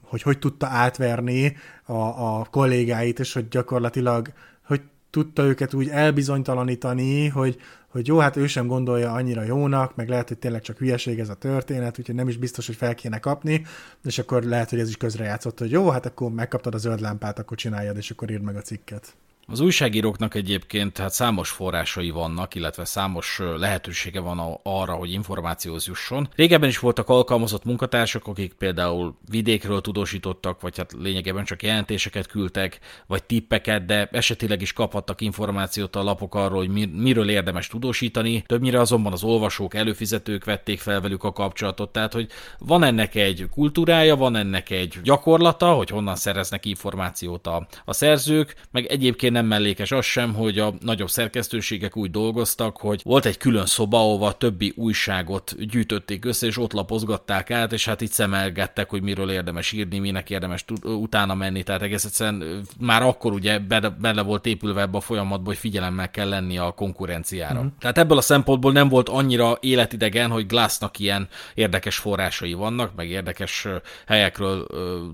[0.03, 1.93] hogy hogy tudta átverni a,
[2.39, 4.33] a kollégáit, és hogy gyakorlatilag,
[4.67, 4.81] hogy
[5.11, 7.57] tudta őket úgy elbizonytalanítani, hogy,
[7.91, 11.29] hogy jó, hát ő sem gondolja annyira jónak, meg lehet, hogy tényleg csak hülyeség ez
[11.29, 13.65] a történet, úgyhogy nem is biztos, hogy fel kéne kapni,
[14.05, 17.39] és akkor lehet, hogy ez is közrejátszott, hogy jó, hát akkor megkaptad a zöld lámpát,
[17.39, 19.15] akkor csináljad, és akkor írd meg a cikket.
[19.51, 26.29] Az újságíróknak egyébként hát számos forrásai vannak, illetve számos lehetősége van arra, hogy információhoz jusson.
[26.35, 32.79] Régebben is voltak alkalmazott munkatársak, akik például vidékről tudósítottak, vagy hát lényegében csak jelentéseket küldtek,
[33.07, 38.43] vagy tippeket, de esetileg is kaphattak információt a lapok arról, hogy miről érdemes tudósítani.
[38.47, 43.47] Többnyire azonban az olvasók, előfizetők vették fel velük a kapcsolatot, tehát hogy van ennek egy
[43.51, 49.49] kultúrája, van ennek egy gyakorlata, hogy honnan szereznek információt a, a szerzők, meg egyébként nem
[49.49, 54.33] mellékes az sem, hogy a nagyobb szerkesztőségek úgy dolgoztak, hogy volt egy külön szoba, ahova
[54.33, 59.73] többi újságot gyűjtötték össze, és ott lapozgatták át, és hát itt szemelgettek, hogy miről érdemes
[59.73, 63.59] írni, minek érdemes utána menni, tehát egész egyszerűen már akkor ugye
[63.99, 67.59] bele volt épülve ebbe a folyamatba, hogy figyelemmel kell lenni a konkurenciára.
[67.59, 67.73] Uh-huh.
[67.79, 73.09] Tehát ebből a szempontból nem volt annyira életidegen, hogy Glassnak ilyen érdekes forrásai vannak, meg
[73.09, 73.67] érdekes
[74.07, 74.67] helyekről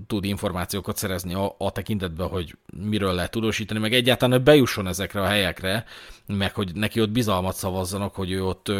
[0.07, 2.55] tud információkat szerezni a, a tekintetben, hogy
[2.89, 5.85] miről lehet tudósítani, meg egyáltalán, hogy bejusson ezekre a helyekre,
[6.27, 8.71] meg hogy neki ott bizalmat szavazzanak, hogy ő ott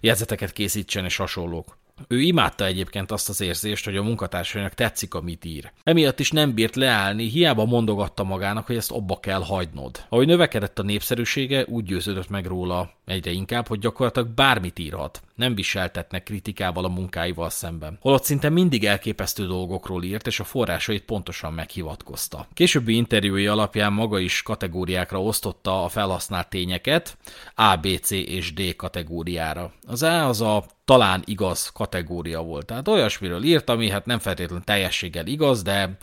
[0.00, 1.76] jegyzeteket készítsen és hasonlók.
[2.08, 5.72] Ő imádta egyébként azt az érzést, hogy a munkatársainak tetszik, amit ír.
[5.82, 10.04] Emiatt is nem bírt leállni, hiába mondogatta magának, hogy ezt abba kell hagynod.
[10.08, 15.22] Ahogy növekedett a népszerűsége, úgy győződött meg róla egyre inkább, hogy gyakorlatilag bármit írhat.
[15.34, 17.98] Nem viseltetnek kritikával a munkáival szemben.
[18.00, 22.46] Holott szinte mindig elképesztő dolgokról írt, és a forrásait pontosan meghivatkozta.
[22.54, 27.16] Későbbi interjúi alapján maga is kategóriákra osztotta a felhasznált tényeket,
[27.54, 29.72] A, B, C és D kategóriára.
[29.86, 32.66] Az A az a talán igaz kategória volt.
[32.66, 35.96] Tehát olyasmiről írt, ami hát nem feltétlenül teljességgel igaz, de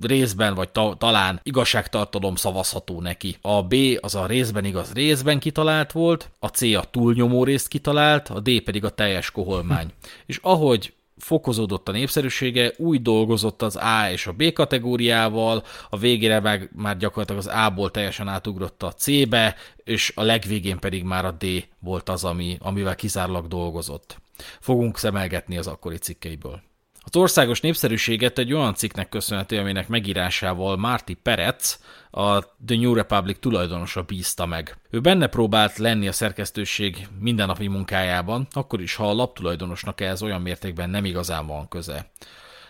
[0.00, 3.36] részben vagy ta- talán igazságtartalom szavazható neki.
[3.40, 8.28] A B az a részben igaz részben kitalált volt, a C a túlnyomó részt kitalált,
[8.28, 9.86] a D pedig a teljes koholmány.
[10.26, 16.40] És ahogy fokozódott a népszerűsége, úgy dolgozott az A és a B kategóriával, a végére
[16.40, 21.30] meg már gyakorlatilag az A-ból teljesen átugrott a C-be, és a legvégén pedig már a
[21.30, 21.44] D
[21.78, 24.22] volt az, ami, amivel kizárólag dolgozott.
[24.60, 26.62] Fogunk szemelgetni az akkori cikkeiből.
[27.06, 31.78] Az országos népszerűséget egy olyan cikknek köszönhető, aminek megírásával Marty Perec,
[32.10, 34.76] a The New Republic tulajdonosa bízta meg.
[34.90, 40.42] Ő benne próbált lenni a szerkesztőség mindennapi munkájában, akkor is, ha a laptulajdonosnak ez olyan
[40.42, 42.10] mértékben nem igazán van köze.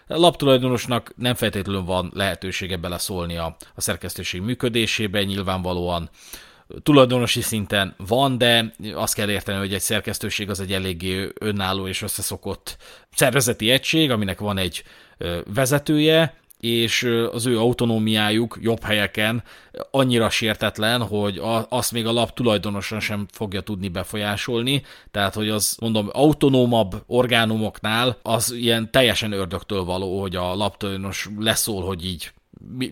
[0.06, 6.10] A laptulajdonosnak nem feltétlenül van lehetősége beleszólni a, a szerkesztőség működésébe, nyilvánvalóan
[6.82, 12.02] tulajdonosi szinten van, de azt kell érteni, hogy egy szerkesztőség az egy eléggé önálló és
[12.02, 12.76] összeszokott
[13.14, 14.82] szervezeti egység, aminek van egy
[15.54, 19.42] vezetője, és az ő autonómiájuk jobb helyeken
[19.90, 25.76] annyira sértetlen, hogy azt még a lap tulajdonosan sem fogja tudni befolyásolni, tehát hogy az
[25.80, 32.32] mondom autonómabb orgánumoknál az ilyen teljesen ördögtől való, hogy a lap tulajdonos leszól, hogy így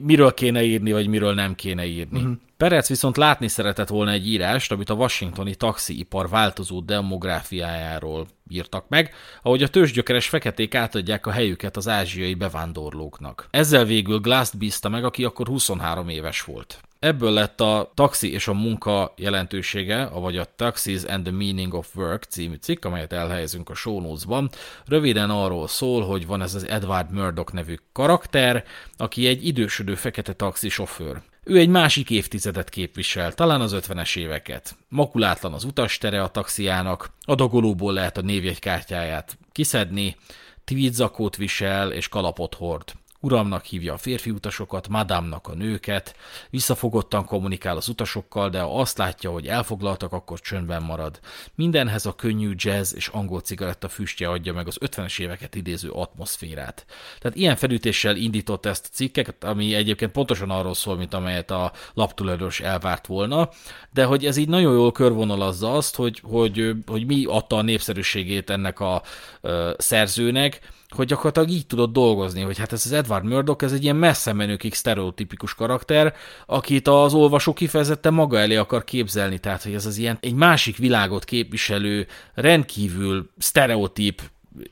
[0.00, 2.18] miről kéne írni, vagy miről nem kéne írni.
[2.18, 2.36] Uh-huh.
[2.62, 9.14] Perec viszont látni szeretett volna egy írást, amit a washingtoni taxiipar változó demográfiájáról írtak meg,
[9.42, 13.46] ahogy a tőzsgyökeres feketék átadják a helyüket az ázsiai bevándorlóknak.
[13.50, 16.80] Ezzel végül Glass bízta meg, aki akkor 23 éves volt.
[16.98, 21.96] Ebből lett a Taxi és a munka jelentősége, vagy a Taxis and the Meaning of
[21.96, 24.50] Work című cikk, amelyet elhelyezünk a show notes-ban.
[24.86, 28.64] Röviden arról szól, hogy van ez az Edward Murdoch nevű karakter,
[28.96, 31.22] aki egy idősödő fekete taxi sofőr.
[31.44, 34.76] Ő egy másik évtizedet képvisel, talán az 50-es éveket.
[34.88, 40.16] Makulátlan az utastere a taxiának, a dogolóból lehet a névjegykártyáját kiszedni,
[40.64, 42.92] tweedzakót visel és kalapot hord.
[43.24, 46.16] Uramnak hívja a férfi utasokat, madámnak a nőket,
[46.50, 51.20] visszafogottan kommunikál az utasokkal, de ha azt látja, hogy elfoglaltak, akkor csöndben marad.
[51.54, 56.86] Mindenhez a könnyű jazz és angol cigaretta füstje adja meg az 50-es éveket idéző atmoszférát.
[57.20, 61.72] Tehát ilyen felütéssel indított ezt a cikket, ami egyébként pontosan arról szól, mint amelyet a
[61.94, 63.48] laptulajdonos elvárt volna,
[63.92, 68.50] de hogy ez így nagyon jól körvonalazza azt, hogy, hogy, hogy mi adta a népszerűségét
[68.50, 69.02] ennek a
[69.40, 70.60] uh, szerzőnek,
[70.92, 74.32] hogy gyakorlatilag így tudott dolgozni, hogy hát ez az Edward Murdoch, ez egy ilyen messze
[74.32, 76.14] menőkig sztereotipikus karakter,
[76.46, 80.76] akit az olvasó kifejezetten maga elé akar képzelni, tehát hogy ez az ilyen egy másik
[80.76, 84.22] világot képviselő, rendkívül sztereotíp,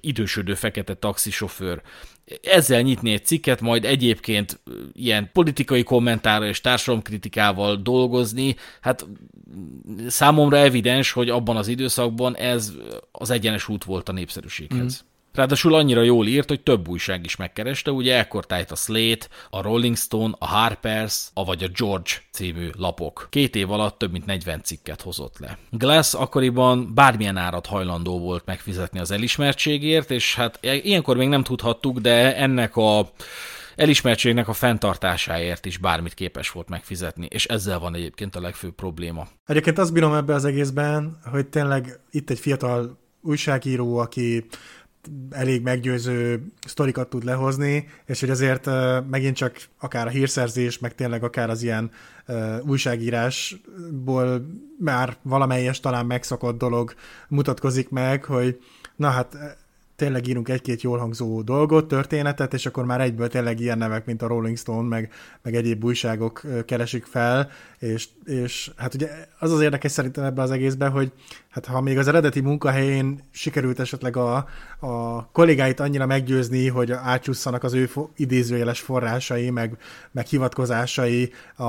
[0.01, 1.83] idősödő fekete taxisofőr.
[2.43, 4.61] Ezzel nyitni egy cikket, majd egyébként
[4.93, 9.07] ilyen politikai kommentára és társadalomkritikával dolgozni, hát
[10.07, 12.73] számomra evidens, hogy abban az időszakban ez
[13.13, 15.05] az egyenes út volt a népszerűséghez.
[15.05, 15.09] Mm.
[15.35, 19.97] Ráadásul annyira jól írt, hogy több újság is megkereste, ugye ekkortájt a Slate, a Rolling
[19.97, 23.27] Stone, a Harper's, a vagy a George című lapok.
[23.31, 25.59] Két év alatt több mint 40 cikket hozott le.
[25.71, 31.99] Glass akkoriban bármilyen árat hajlandó volt megfizetni az elismertségért, és hát ilyenkor még nem tudhattuk,
[31.99, 33.11] de ennek a
[33.77, 39.29] elismertségnek a fenntartásáért is bármit képes volt megfizetni, és ezzel van egyébként a legfőbb probléma.
[39.47, 44.47] Egyébként azt bírom ebbe az egészben, hogy tényleg itt egy fiatal újságíró, aki
[45.31, 48.71] elég meggyőző sztorikat tud lehozni, és hogy azért
[49.11, 51.91] megint csak akár a hírszerzés, meg tényleg akár az ilyen
[52.63, 54.47] újságírásból
[54.79, 56.95] már valamelyes talán megszokott dolog
[57.29, 58.61] mutatkozik meg, hogy
[58.97, 59.59] na hát
[60.01, 64.23] tényleg írunk egy-két jól hangzó dolgot, történetet, és akkor már egyből tényleg ilyen nevek, mint
[64.23, 69.61] a Rolling Stone, meg, meg egyéb újságok keresik fel, és, és hát ugye az az
[69.61, 71.13] érdekes szerintem ebbe az egészben, hogy
[71.51, 74.47] hát ha még az eredeti munkahelyén sikerült esetleg a,
[74.81, 79.79] a kollégáit annyira meggyőzni, hogy átcsusszanak az ő idézőjeles forrásai, meg,
[80.11, 81.65] meg hivatkozásai a,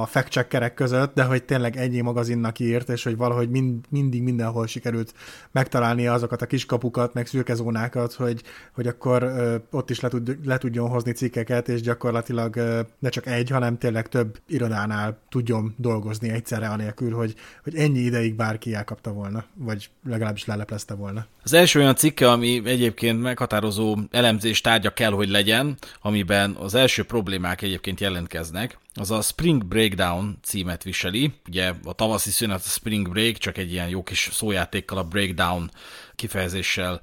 [0.00, 4.66] a fact között, de hogy tényleg ennyi magazinnak írt, és hogy valahogy mind, mindig mindenhol
[4.66, 5.14] sikerült
[5.50, 8.42] megtalálni azokat a kiskapukat, meg szürkezónákat, hogy,
[8.74, 13.08] hogy akkor ö, ott is le, tud, le tudjon hozni cikkeket, és gyakorlatilag ö, ne
[13.08, 17.34] csak egy, hanem tényleg több irodánál tudjon dolgozni egyszerre, anélkül, hogy,
[17.64, 21.26] hogy ennyi ideig bárki elkapta volna, vagy legalábbis leleplezte volna.
[21.42, 27.04] Az első olyan cikke, ami egyébként meghatározó elemzés tárgya kell, hogy legyen, amiben az első
[27.04, 31.32] problémák egyébként jelentkeznek, az a Spring Breakdown címet viseli.
[31.48, 35.70] Ugye a tavaszi szünet a Spring Break, csak egy ilyen jó kis szójátékkal a Breakdown
[36.14, 37.00] kifejezéssel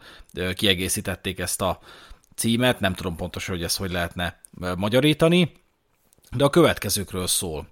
[0.54, 1.80] kiegészítették ezt a
[2.36, 4.39] címet, nem tudom pontosan, hogy ezt hogy lehetne
[4.78, 5.52] magyarítani,
[6.32, 7.67] de a következőkről szól.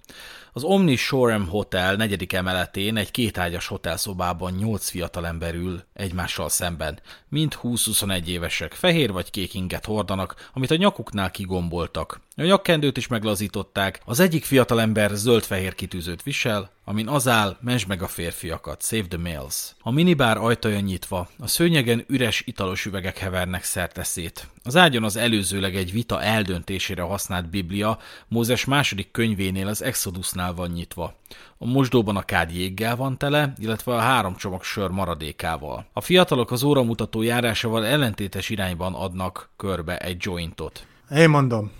[0.54, 6.98] Az Omni Shoreham Hotel negyedik emeletén egy kétágyas hotelszobában nyolc fiatalember ül egymással szemben.
[7.28, 12.20] Mind 20-21 évesek, fehér vagy kék inget hordanak, amit a nyakuknál kigomboltak.
[12.36, 18.02] A nyakkendőt is meglazították, az egyik fiatalember zöld-fehér kitűzőt visel, amin az áll, mens meg
[18.02, 19.74] a férfiakat, save the males.
[19.80, 24.48] A minibár ajtaja nyitva, a szőnyegen üres italos üvegek hevernek szerteszét.
[24.62, 30.70] Az ágyon az előzőleg egy vita eldöntésére használt biblia Mózes második könyvénél az Exodusnál van
[30.70, 31.14] nyitva.
[31.58, 35.86] A mosdóban a kád jéggel van tele, illetve a három csomag sör maradékával.
[35.92, 40.86] A fiatalok az óramutató járásával ellentétes irányban adnak körbe egy jointot.
[41.10, 41.72] Én mondom,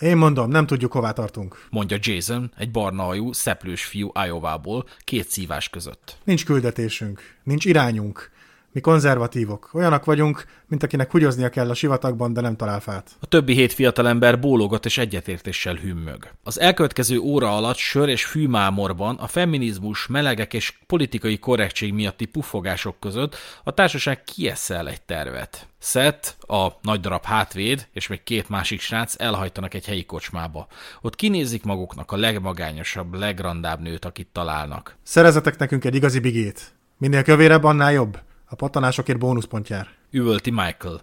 [0.00, 1.66] én mondom, nem tudjuk, hová tartunk.
[1.70, 6.16] Mondja Jason, egy barna hajú, szeplős fiú Iowa-ból, két szívás között.
[6.24, 8.30] Nincs küldetésünk, nincs irányunk.
[8.72, 9.70] Mi konzervatívok.
[9.72, 13.10] Olyanak vagyunk, mint akinek húgyoznia kell a sivatagban, de nem talál fát.
[13.20, 16.28] A többi hét fiatalember bólogat és egyetértéssel hümmög.
[16.42, 23.00] Az elkövetkező óra alatt sör és fűmámorban a feminizmus, melegek és politikai korrektség miatti puffogások
[23.00, 25.68] között a társaság kieszel egy tervet.
[25.80, 30.66] Seth, a nagy darab hátvéd és még két másik srác elhajtanak egy helyi kocsmába.
[31.00, 34.96] Ott kinézik maguknak a legmagányosabb, legrandább nőt, akit találnak.
[35.02, 36.72] Szerezetek nekünk egy igazi bigét.
[36.98, 38.18] Minél kövérebb, annál jobb.
[38.48, 39.88] A pattanásokért bónuszpont jár.
[40.10, 41.00] Üvölti Michael.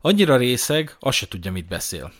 [0.00, 2.12] Annyira részeg, azt se tudja, mit beszél.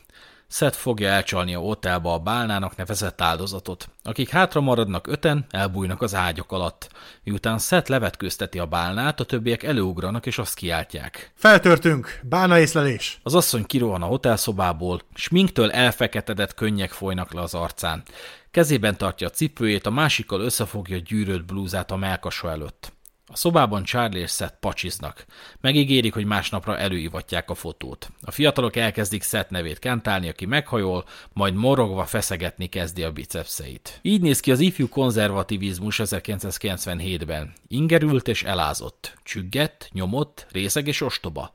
[0.51, 3.89] Seth fogja elcsalni a hotelba a bálnának nevezett áldozatot.
[4.03, 6.91] Akik hátra maradnak öten, elbújnak az ágyok alatt.
[7.25, 11.33] Miután Seth levetkőzteti a bálnát, a többiek előugranak és azt kiáltják.
[11.35, 12.21] Feltörtünk!
[12.23, 13.21] Bálna észlelés!
[13.23, 18.03] Az asszony kirohan a hotelszobából, sminktől elfeketedett könnyek folynak le az arcán.
[18.51, 22.93] Kezében tartja a cipőjét, a másikkal összefogja a gyűrött blúzát a melkasa előtt.
[23.31, 25.25] A szobában Charlie és Seth pacsiznak.
[25.61, 28.11] Megígérik, hogy másnapra előivatják a fotót.
[28.21, 33.99] A fiatalok elkezdik Seth nevét kentálni, aki meghajol, majd morogva feszegetni kezdi a bicepszeit.
[34.03, 37.53] Így néz ki az ifjú konzervativizmus 1997-ben.
[37.69, 39.15] Ingerült és elázott.
[39.23, 41.55] Csüggett, nyomott, részeg és ostoba.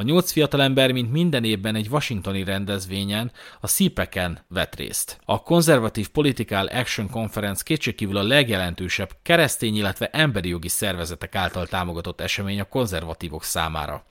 [0.00, 5.18] A nyolc fiatalember, mint minden évben egy washingtoni rendezvényen, a CPEC-en vett részt.
[5.24, 12.20] A Conservative Political Action Conference kétségkívül a legjelentősebb keresztény, illetve emberi jogi szervezetek által támogatott
[12.20, 14.04] esemény a konzervatívok számára.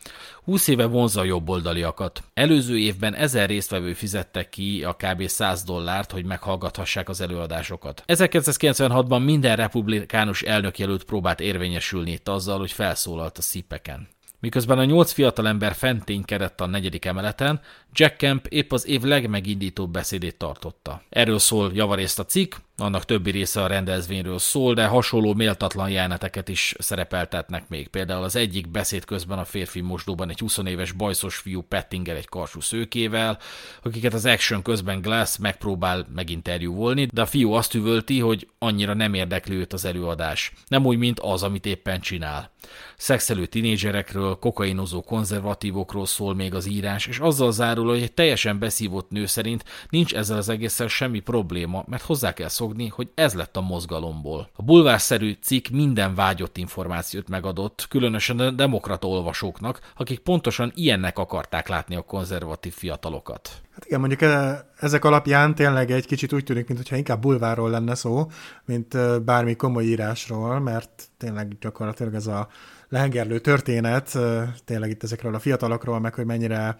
[0.43, 2.23] 20 éve vonzza a jobboldaliakat.
[2.33, 5.27] Előző évben ezer résztvevő fizettek ki a kb.
[5.27, 8.03] 100 dollárt, hogy meghallgathassák az előadásokat.
[8.07, 14.07] 1996-ban minden republikánus elnökjelölt próbált érvényesülni itt azzal, hogy felszólalt a szipeken.
[14.39, 17.61] Miközben a nyolc fiatalember fenténykedett a negyedik emeleten,
[17.93, 21.01] Jack Kemp épp az év legmegindítóbb beszédét tartotta.
[21.09, 26.49] Erről szól javarészt a cikk, annak többi része a rendezvényről szól, de hasonló méltatlan jeleneteket
[26.49, 27.87] is szerepeltetnek még.
[27.87, 32.27] Például az egyik beszéd közben a férfi mosdóban egy 20 éves bajszos fiú pettinger egy
[32.27, 33.37] karsú szőkével,
[33.83, 39.13] akiket az action közben Glass megpróbál meginterjúvolni, de a fiú azt üvölti, hogy annyira nem
[39.13, 40.53] érdekli őt az előadás.
[40.67, 42.51] Nem úgy, mint az, amit éppen csinál.
[42.97, 49.09] Szexelő tinédzserekről, kokainozó konzervatívokról szól még az írás, és azzal zárul, hogy egy teljesen beszívott
[49.09, 53.33] nő szerint nincs ezzel az egésszel semmi probléma, mert hozzá kell szokni szogni, hogy ez
[53.33, 54.49] lett a mozgalomból.
[54.53, 61.67] A bulvárszerű cikk minden vágyott információt megadott, különösen a demokrata olvasóknak, akik pontosan ilyennek akarták
[61.67, 63.61] látni a konzervatív fiatalokat.
[63.71, 67.95] Hát igen, mondjuk e, ezek alapján tényleg egy kicsit úgy tűnik, mintha inkább bulvárról lenne
[67.95, 68.27] szó,
[68.65, 72.47] mint bármi komoly írásról, mert tényleg gyakorlatilag ez a
[72.89, 74.17] lehengerlő történet,
[74.65, 76.77] tényleg itt ezekről a fiatalokról, meg hogy mennyire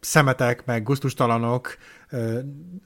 [0.00, 1.76] szemetek, meg guztustalanok,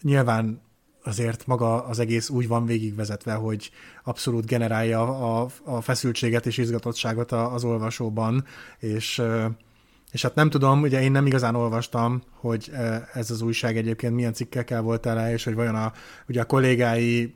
[0.03, 0.67] nyilván
[1.09, 3.71] azért maga az egész úgy van végigvezetve, hogy
[4.05, 8.45] abszolút generálja a, a feszültséget és izgatottságot az olvasóban,
[8.79, 9.23] és
[10.13, 12.71] és hát nem tudom, ugye én nem igazán olvastam, hogy
[13.13, 15.93] ez az újság egyébként milyen cikkekkel volt tele, és hogy vajon a,
[16.29, 17.35] ugye a kollégái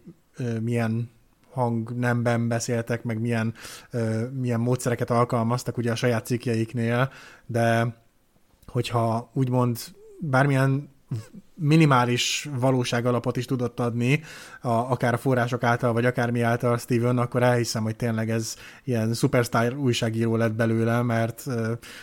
[0.60, 1.10] milyen
[1.50, 3.54] hangnemben beszéltek, meg milyen,
[4.32, 7.10] milyen módszereket alkalmaztak ugye a saját cikkjeiknél,
[7.46, 7.96] de
[8.66, 9.78] hogyha úgymond
[10.18, 10.88] bármilyen
[11.62, 14.22] minimális valóság alapot is tudott adni,
[14.60, 18.54] a, akár a források által, vagy akármi által Steven, akkor elhiszem, hogy tényleg ez
[18.84, 21.44] ilyen superstar újságíró lett belőle, mert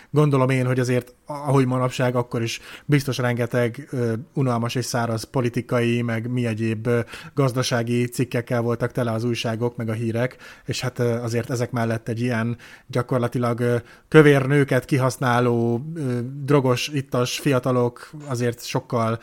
[0.09, 3.89] gondolom én, hogy azért, ahogy manapság, akkor is biztos rengeteg
[4.33, 6.89] unalmas és száraz politikai, meg mi egyéb
[7.33, 12.21] gazdasági cikkekkel voltak tele az újságok, meg a hírek, és hát azért ezek mellett egy
[12.21, 12.57] ilyen
[12.87, 15.85] gyakorlatilag kövér nőket kihasználó,
[16.43, 19.19] drogos, ittas fiatalok azért sokkal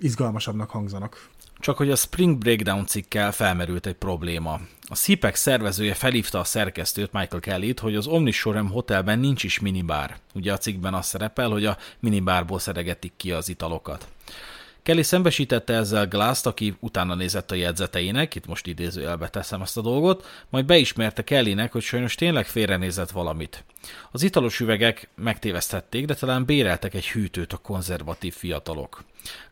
[0.00, 1.28] izgalmasabbnak hangzanak.
[1.58, 4.60] Csak hogy a Spring Breakdown cikkel felmerült egy probléma.
[4.82, 10.16] A CPEC szervezője felhívta a szerkesztőt, Michael Kelly-t, hogy az Omnishoram hotelben nincs is minibár.
[10.34, 14.08] Ugye a cikkben az szerepel, hogy a minibárból szeregetik ki az italokat.
[14.82, 19.80] Kelly szembesítette ezzel Glass-t, aki utána nézett a jegyzeteinek, itt most idézőjelbe teszem ezt a
[19.80, 23.64] dolgot, majd beismerte Kellynek, hogy sajnos tényleg félrenézett valamit.
[24.10, 29.04] Az italos üvegek megtévesztették, de talán béreltek egy hűtőt a konzervatív fiatalok.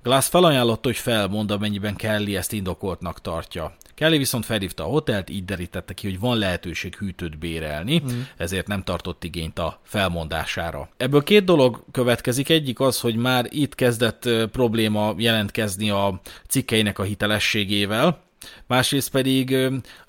[0.02, 3.76] Glass felajánlotta, hogy felmond, amennyiben Kelly ezt indokoltnak tartja.
[3.94, 8.20] Kelly viszont felhívta a hotelt, így derítette ki, hogy van lehetőség hűtőt bérelni, mm.
[8.36, 10.88] ezért nem tartott igényt a felmondására.
[10.96, 12.48] Ebből két dolog következik.
[12.48, 18.26] Egyik az, hogy már itt kezdett probléma jelentkezni a cikkeinek a hitelességével,
[18.66, 19.56] másrészt pedig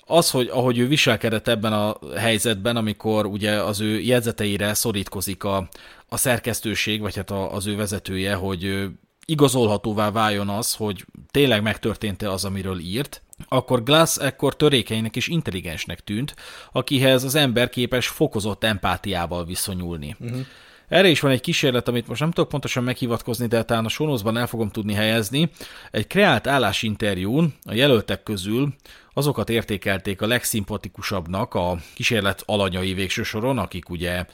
[0.06, 5.68] az, hogy ahogy ő viselkedett ebben a helyzetben, amikor ugye az ő jegyzeteire szorítkozik a,
[6.08, 8.88] a szerkesztőség, vagy hát az ő vezetője, hogy
[9.24, 16.00] igazolhatóvá váljon az, hogy tényleg megtörtént-e az, amiről írt, akkor Glass ekkor törékenynek és intelligensnek
[16.00, 16.34] tűnt,
[16.72, 20.16] akihez az ember képes fokozott empátiával viszonyulni.
[20.20, 20.40] Uh-huh.
[20.88, 24.36] Erre is van egy kísérlet, amit most nem tudok pontosan meghivatkozni, de talán a sonózban
[24.36, 25.50] el fogom tudni helyezni.
[25.90, 28.74] Egy kreált állásinterjún a jelöltek közül
[29.20, 34.24] azokat értékelték a legszimpatikusabbnak a kísérlet alanyai végső soron, akik ugye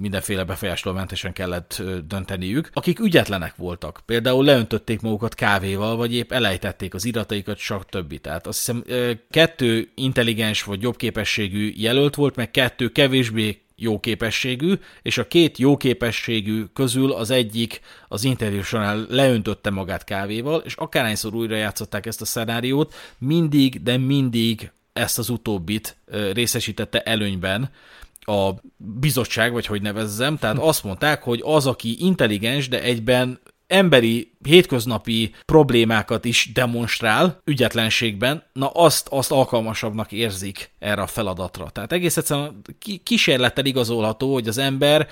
[0.00, 4.00] mindenféle befolyásolmentesen kellett dönteniük, akik ügyetlenek voltak.
[4.06, 7.58] Például leöntötték magukat kávéval, vagy épp elejtették az irataikat,
[7.90, 8.18] többi.
[8.18, 8.84] Tehát azt hiszem
[9.30, 15.58] kettő intelligens vagy jobb képességű jelölt volt, meg kettő kevésbé jó képességű, és a két
[15.58, 22.06] jó képességű közül az egyik az interjú során leöntötte magát kávéval, és akárhányszor újra játszották
[22.06, 25.96] ezt a szenáriót, mindig, de mindig ezt az utóbbit
[26.32, 27.70] részesítette előnyben
[28.18, 34.32] a bizottság, vagy hogy nevezzem, tehát azt mondták, hogy az, aki intelligens, de egyben emberi,
[34.44, 41.70] hétköznapi problémákat is demonstrál ügyetlenségben, na azt, azt alkalmasabbnak érzik erre a feladatra.
[41.70, 42.62] Tehát egész egyszerűen
[43.02, 45.08] kísérlettel igazolható, hogy az ember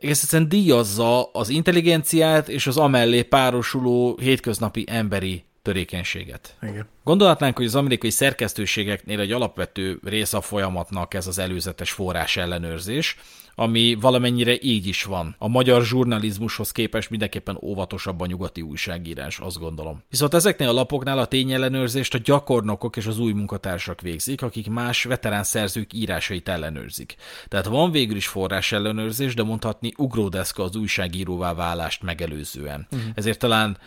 [0.00, 6.56] egész egyszerűen díjazza az intelligenciát és az amellé párosuló hétköznapi emberi törékenységet.
[6.62, 6.86] Igen.
[7.04, 13.16] Gondolhatnánk, hogy az amerikai szerkesztőségeknél egy alapvető része a folyamatnak ez az előzetes forrás ellenőrzés,
[13.54, 15.34] ami valamennyire így is van.
[15.38, 20.02] A magyar zsurnalizmushoz képest mindenképpen óvatosabb a nyugati újságírás, azt gondolom.
[20.10, 25.04] Viszont ezeknél a lapoknál a tényellenőrzést a gyakornokok és az új munkatársak végzik, akik más
[25.04, 27.16] veterán szerzők írásait ellenőrzik.
[27.48, 32.86] Tehát van végül is forrás ellenőrzés, de mondhatni ugródeszka az újságíróvá válást megelőzően.
[32.90, 33.10] Uh-huh.
[33.14, 33.78] Ezért talán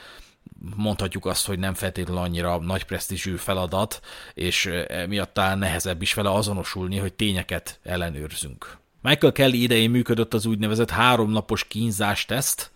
[0.75, 3.99] mondhatjuk azt, hogy nem feltétlenül annyira nagy presztízsű feladat,
[4.33, 4.69] és
[5.07, 8.77] miatt talán nehezebb is vele azonosulni, hogy tényeket ellenőrzünk.
[9.07, 12.71] Michael Kelly idején működött az úgynevezett háromnapos kínzásteszt,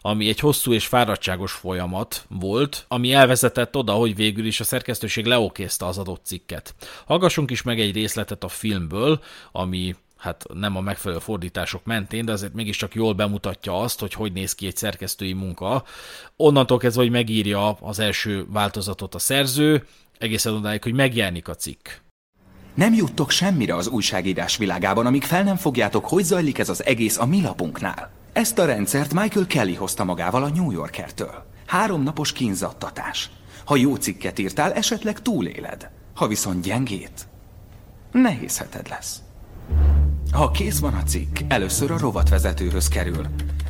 [0.00, 5.24] ami egy hosszú és fáradtságos folyamat volt, ami elvezetett oda, hogy végül is a szerkesztőség
[5.24, 6.74] leokézte az adott cikket.
[7.06, 9.20] Hallgassunk is meg egy részletet a filmből,
[9.52, 14.32] ami hát nem a megfelelő fordítások mentén, de azért mégiscsak jól bemutatja azt, hogy hogy
[14.32, 15.84] néz ki egy szerkesztői munka.
[16.36, 19.86] Onnantól kezdve, hogy megírja az első változatot a szerző,
[20.18, 21.88] egészen odáig, hogy megjelenik a cikk.
[22.74, 27.18] Nem juttok semmire az újságírás világában, amíg fel nem fogjátok, hogy zajlik ez az egész
[27.18, 28.10] a mi lapunknál.
[28.32, 31.44] Ezt a rendszert Michael Kelly hozta magával a New Yorkertől.
[31.66, 33.30] Három napos kínzattatás.
[33.64, 35.90] Ha jó cikket írtál, esetleg túléled.
[36.14, 37.26] Ha viszont gyengét,
[38.12, 39.22] nehéz heted lesz.
[40.32, 43.26] Ha kész van a cikk, először a rovatvezetőhöz kerül.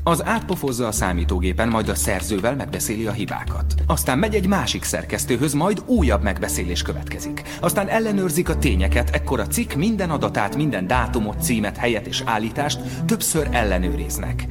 [0.06, 3.74] Az átpofozza a számítógépen, majd a szerzővel megbeszéli a hibákat.
[3.86, 7.42] Aztán megy egy másik szerkesztőhöz, majd újabb megbeszélés következik.
[7.60, 12.80] Aztán ellenőrzik a tényeket, ekkor a cikk minden adatát, minden dátumot, címet, helyet és állítást
[13.06, 14.46] többször ellenőriznek.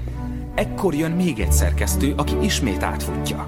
[0.56, 3.48] Ekkor jön még egy szerkesztő, aki ismét átfutja.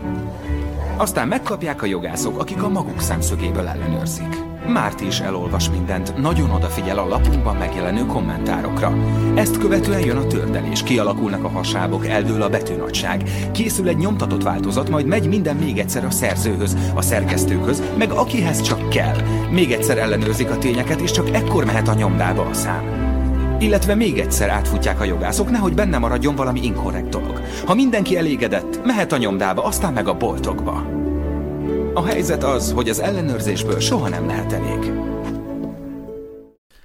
[0.98, 4.55] Aztán megkapják a jogászok, akik a maguk szemszögéből ellenőrzik.
[4.68, 8.98] Márti is elolvas mindent, nagyon odafigyel a lapunkban megjelenő kommentárokra.
[9.36, 13.24] Ezt követően jön a tördelés, kialakulnak a hasábok, eldől a betűnagyság.
[13.52, 18.62] Készül egy nyomtatott változat, majd megy minden még egyszer a szerzőhöz, a szerkesztőhöz, meg akihez
[18.62, 19.16] csak kell.
[19.52, 23.04] Még egyszer ellenőrzik a tényeket, és csak ekkor mehet a nyomdába a szám.
[23.60, 27.42] Illetve még egyszer átfutják a jogászok, nehogy benne maradjon valami inkorrekt dolog.
[27.66, 31.05] Ha mindenki elégedett, mehet a nyomdába, aztán meg a boltokba.
[31.96, 34.92] A helyzet az, hogy az ellenőrzésből soha nem lehet elég.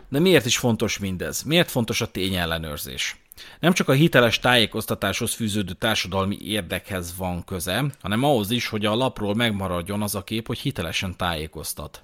[0.09, 1.43] De miért is fontos mindez?
[1.43, 3.17] Miért fontos a tényellenőrzés?
[3.61, 8.95] Nem csak a hiteles tájékoztatáshoz fűződő társadalmi érdekhez van köze, hanem ahhoz is, hogy a
[8.95, 12.03] lapról megmaradjon az a kép, hogy hitelesen tájékoztat.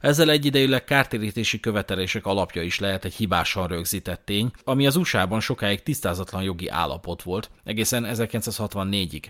[0.00, 5.82] Ezzel egyidejűleg kártérítési követelések alapja is lehet egy hibásan rögzített tény, ami az USA-ban sokáig
[5.82, 9.22] tisztázatlan jogi állapot volt, egészen 1964-ig.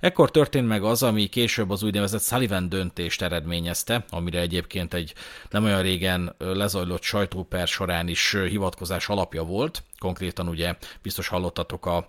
[0.00, 5.14] Ekkor történt meg az, ami később az úgynevezett Sullivan döntést eredményezte, amire egyébként egy
[5.50, 9.82] nem olyan régen lezajlott sajtóper során is hivatkozás alapja volt.
[9.98, 12.06] Konkrétan ugye biztos hallottatok a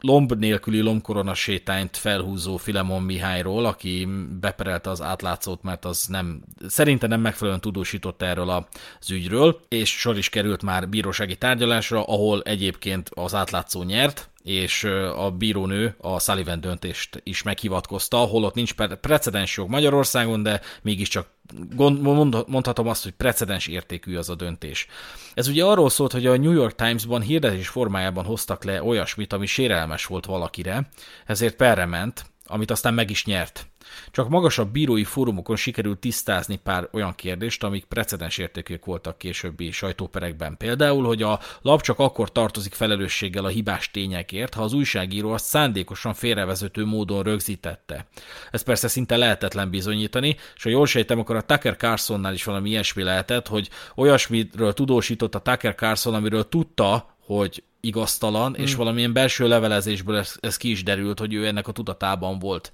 [0.00, 4.08] lomb nélküli lombkorona sétányt felhúzó Filemon Mihályról, aki
[4.40, 10.18] beperelte az átlátszót, mert az nem, szerinte nem megfelelően tudósított erről az ügyről, és sor
[10.18, 14.84] is került már bírósági tárgyalásra, ahol egyébként az átlátszó nyert, és
[15.16, 21.28] a bírónő a Sullivan döntést is meghivatkozta, holott nincs precedens jog Magyarországon, de mégiscsak
[22.46, 24.86] mondhatom azt, hogy precedens értékű az a döntés.
[25.34, 29.46] Ez ugye arról szólt, hogy a New York Times-ban hirdetés formájában hoztak le olyasmit, ami
[29.46, 30.88] sérelmes volt valakire,
[31.26, 33.69] ezért perre ment, amit aztán meg is nyert.
[34.10, 40.56] Csak magasabb bírói fórumokon sikerült tisztázni pár olyan kérdést, amik precedens értékűek voltak későbbi sajtóperekben.
[40.56, 45.44] Például, hogy a lap csak akkor tartozik felelősséggel a hibás tényekért, ha az újságíró azt
[45.44, 48.06] szándékosan félrevezető módon rögzítette.
[48.50, 52.68] Ez persze szinte lehetetlen bizonyítani, és ha jól sejtem, akkor a Tucker Carlsonnál is valami
[52.68, 58.62] ilyesmi lehetett, hogy olyasmiről tudósított a Tucker Carlson, amiről tudta, hogy igaztalan, hmm.
[58.62, 62.72] és valamilyen belső levelezésből ez, ez ki is derült, hogy ő ennek a tudatában volt.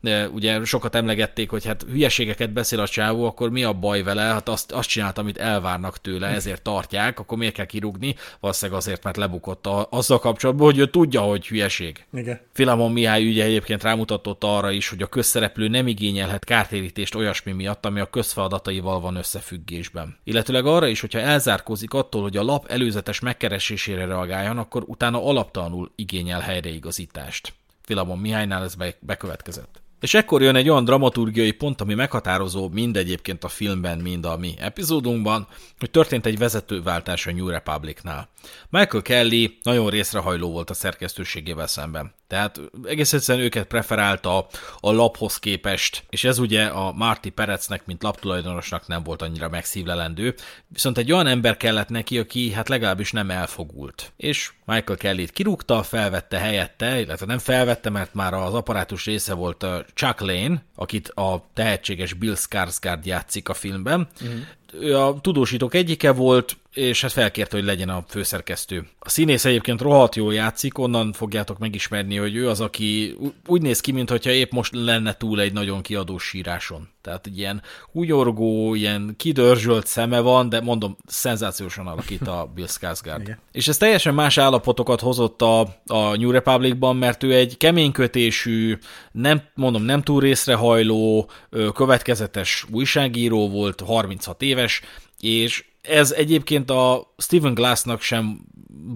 [0.00, 4.22] De ugye sokat emlegették, hogy hát hülyeségeket beszél a csávó, akkor mi a baj vele?
[4.22, 6.36] Hát azt, azt csinált, amit elvárnak tőle, hmm.
[6.36, 8.14] ezért tartják, akkor miért kell kirúgni?
[8.40, 12.04] Valószínűleg azért, mert lebukott a, azzal kapcsolatban, hogy ő tudja, hogy hülyeség.
[12.12, 12.40] Igen.
[12.52, 17.86] Filamon Mihály ügye egyébként rámutatott arra is, hogy a közszereplő nem igényelhet kártérítést olyasmi miatt,
[17.86, 20.16] ami a közfeladataival van összefüggésben.
[20.24, 25.24] Illetőleg arra is, hogyha elzárkózik attól, hogy a lap előzetes megkeresésére reagálja, pályán, akkor utána
[25.24, 27.52] alaptalanul igényel helyreigazítást.
[27.82, 29.82] Filamon Mihálynál ez bekövetkezett.
[30.00, 34.36] És ekkor jön egy olyan dramaturgiai pont, ami meghatározó mind egyébként a filmben, mind a
[34.36, 35.46] mi epizódunkban,
[35.78, 38.28] hogy történt egy vezetőváltás a New Republicnál.
[38.70, 42.14] Michael Kelly nagyon részrehajló volt a szerkesztőségével szemben.
[42.28, 44.46] Tehát egész egyszerűen őket preferálta
[44.80, 50.34] a laphoz képest, és ez ugye a Marty Perecnek, mint laptulajdonosnak nem volt annyira megszívlelendő,
[50.68, 54.12] viszont egy olyan ember kellett neki, aki hát legalábbis nem elfogult.
[54.16, 59.62] És Michael Kelly-t kirúgta, felvette helyette, illetve nem felvette, mert már az apparátus része volt
[59.62, 64.08] a Chuck Lane, akit a tehetséges Bill Skarsgård játszik a filmben.
[64.24, 64.40] Mm.
[64.80, 68.86] Ő a tudósítók egyike volt, és hát felkérte, hogy legyen a főszerkesztő.
[68.98, 73.16] A színész egyébként rohadt jól játszik, onnan fogjátok megismerni, hogy ő az, aki
[73.46, 76.88] úgy néz ki, mintha épp most lenne túl egy nagyon kiadós síráson.
[77.02, 77.62] Tehát egy ilyen
[77.92, 83.36] húgyorgó, ilyen kidörzsölt szeme van, de mondom, szenzációsan alakít a Bill Skarsgård.
[83.52, 88.78] És ez teljesen más állapotokat hozott a, a New Republicban, mert ő egy keménykötésű,
[89.12, 91.30] nem, mondom, nem túl részrehajló,
[91.74, 94.80] következetes újságíró volt, 36 éves,
[95.20, 98.40] és ez egyébként a Stephen Glassnak sem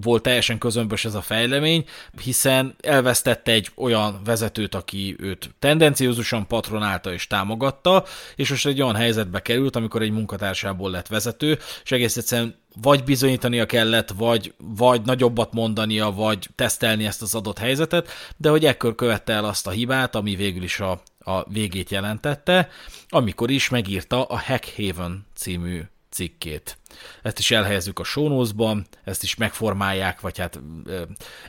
[0.01, 1.85] volt teljesen közömbös ez a fejlemény,
[2.23, 8.03] hiszen elvesztette egy olyan vezetőt, aki őt tendenciózusan patronálta és támogatta,
[8.35, 13.03] és most egy olyan helyzetbe került, amikor egy munkatársából lett vezető, és egész egyszerűen vagy
[13.03, 18.95] bizonyítania kellett, vagy, vagy nagyobbat mondania, vagy tesztelni ezt az adott helyzetet, de hogy ekkor
[18.95, 22.69] követte el azt a hibát, ami végül is a, a végét jelentette,
[23.09, 25.81] amikor is megírta a Hackhaven című
[26.13, 26.77] cikkét.
[27.21, 30.59] Ezt is elhelyezzük a sónózban, ezt is megformálják, vagy hát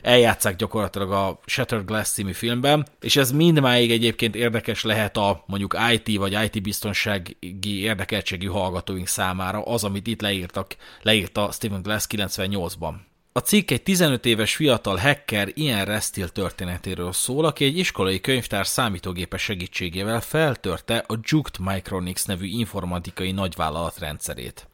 [0.01, 5.77] eljátszák gyakorlatilag a Shattered Glass című filmben, és ez mindmáig egyébként érdekes lehet a mondjuk
[5.91, 12.93] IT vagy IT biztonsági érdekeltségű hallgatóink számára, az, amit itt leírtak, leírta Stephen Glass 98-ban.
[13.37, 18.67] A cikk egy 15 éves fiatal hacker Ian Restil történetéről szól, aki egy iskolai könyvtár
[18.67, 24.67] számítógépe segítségével feltörte a Juked Micronics nevű informatikai nagyvállalat rendszerét.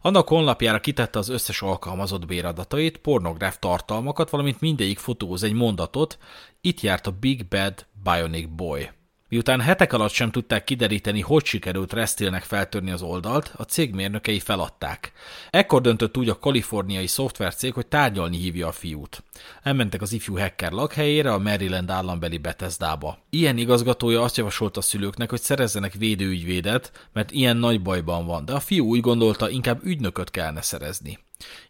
[0.00, 6.18] Annak honlapjára kitette az összes alkalmazott béradatait, pornográf tartalmakat, valamint mindegyik fotóz egy mondatot,
[6.60, 8.90] itt járt a Big Bad Bionic Boy.
[9.30, 14.38] Miután hetek alatt sem tudták kideríteni, hogy sikerült Restilnek feltörni az oldalt, a cég mérnökei
[14.38, 15.12] feladták.
[15.50, 19.22] Ekkor döntött úgy a kaliforniai szoftvercég, hogy tárgyalni hívja a fiút.
[19.62, 23.18] Elmentek az ifjú hacker lakhelyére, a Maryland állambeli Bethesdába.
[23.30, 28.52] Ilyen igazgatója azt javasolt a szülőknek, hogy szerezzenek védőügyvédet, mert ilyen nagy bajban van, de
[28.52, 31.18] a fiú úgy gondolta, inkább ügynököt kellene szerezni.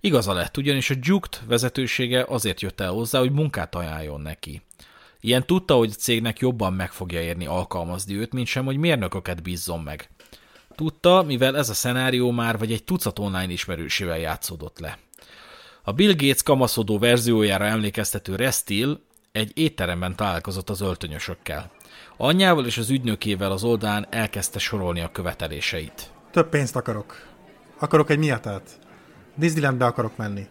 [0.01, 4.63] Igaza lett, ugyanis a Jukt vezetősége azért jött el hozzá, hogy munkát ajánljon neki.
[5.21, 9.43] Ilyen tudta, hogy a cégnek jobban meg fogja érni alkalmazni őt, mint sem, hogy mérnököket
[9.43, 10.11] bízzon meg.
[10.75, 14.99] Tudta, mivel ez a szenárió már vagy egy tucat online ismerősével játszódott le.
[15.83, 19.01] A Bill Gates kamaszodó verziójára emlékeztető Restil
[19.33, 21.71] egy étteremben találkozott az öltönyösökkel.
[22.17, 26.11] Anyjával és az ügynökével az oldán elkezdte sorolni a követeléseit.
[26.31, 27.27] Több pénzt akarok.
[27.79, 28.79] Akarok egy miatát.
[29.35, 30.47] Disneylandbe akarok menni.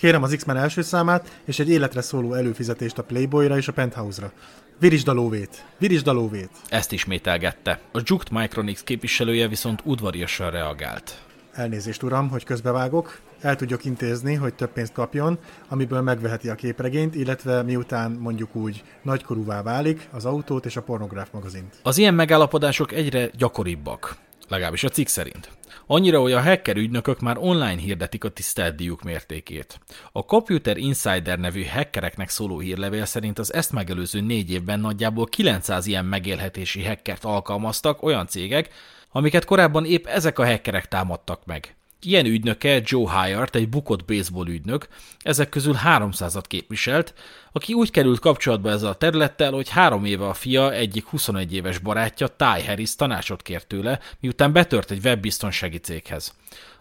[0.00, 4.32] Kérem az X-Men első számát, és egy életre szóló előfizetést a Playboyra és a Penthouse-ra.
[4.78, 5.64] Virisd a lóvét!
[5.78, 6.50] Virisd a lóvét!
[6.68, 7.80] Ezt ismételgette.
[7.92, 11.22] A Juked Micronix képviselője viszont udvariasan reagált.
[11.52, 13.20] Elnézést, uram, hogy közbevágok.
[13.40, 15.38] El tudjuk intézni, hogy több pénzt kapjon,
[15.68, 21.28] amiből megveheti a képregényt, illetve miután mondjuk úgy nagykorúvá válik, az autót és a pornográf
[21.32, 21.78] magazint.
[21.82, 24.16] Az ilyen megállapodások egyre gyakoribbak,
[24.48, 25.50] legalábbis a cikk szerint.
[25.92, 29.80] Annyira, hogy a hacker ügynökök már online hirdetik a tisztelt díjuk mértékét.
[30.12, 35.86] A Computer Insider nevű hackereknek szóló hírlevél szerint az ezt megelőző négy évben nagyjából 900
[35.86, 38.68] ilyen megélhetési hackert alkalmaztak olyan cégek,
[39.10, 41.74] amiket korábban épp ezek a hackerek támadtak meg.
[42.02, 44.88] Ilyen ügynöke Joe Hyatt, egy bukott baseball ügynök,
[45.18, 47.14] ezek közül 300-at képviselt,
[47.52, 51.78] aki úgy került kapcsolatba ezzel a területtel, hogy három éve a fia egyik 21 éves
[51.78, 56.34] barátja, Ty Harris tanácsot kért tőle, miután betört egy webbiztonsági céghez.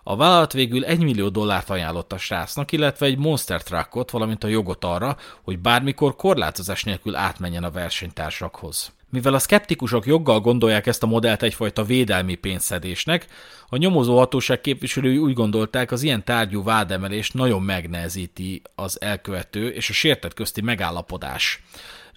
[0.03, 4.47] A vállalat végül 1 millió dollárt ajánlott a srácnak, illetve egy monster truckot, valamint a
[4.47, 8.91] jogot arra, hogy bármikor korlátozás nélkül átmenjen a versenytársakhoz.
[9.12, 13.28] Mivel a szkeptikusok joggal gondolják ezt a modellt egyfajta védelmi pénzszedésnek,
[13.70, 19.89] a nyomozó hatóság képviselői úgy gondolták, az ilyen tárgyú vádemelést nagyon megnehezíti az elkövető és
[19.89, 21.64] a sértett közti megállapodás.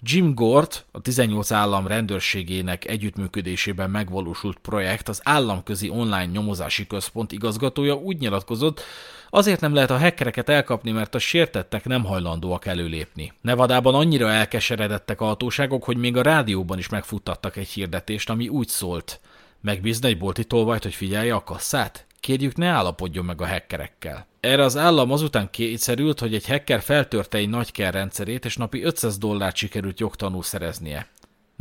[0.05, 7.95] Jim Gort, a 18 állam rendőrségének együttműködésében megvalósult projekt, az államközi online nyomozási központ igazgatója
[7.95, 8.81] úgy nyilatkozott,
[9.29, 13.33] azért nem lehet a hackereket elkapni, mert a sértettek nem hajlandóak előlépni.
[13.41, 18.67] Nevadában annyira elkeseredettek a hatóságok, hogy még a rádióban is megfuttattak egy hirdetést, ami úgy
[18.67, 19.19] szólt.
[19.61, 22.05] Megbízna egy bolti tolvajt, hogy figyelje a kasszát?
[22.23, 24.27] Kérjük, ne állapodjon meg a hackerekkel.
[24.39, 29.17] Erre az állam azután kétszerült, hogy egy hacker feltörte egy nagy rendszerét, és napi 500
[29.17, 31.07] dollárt sikerült jogtanul szereznie.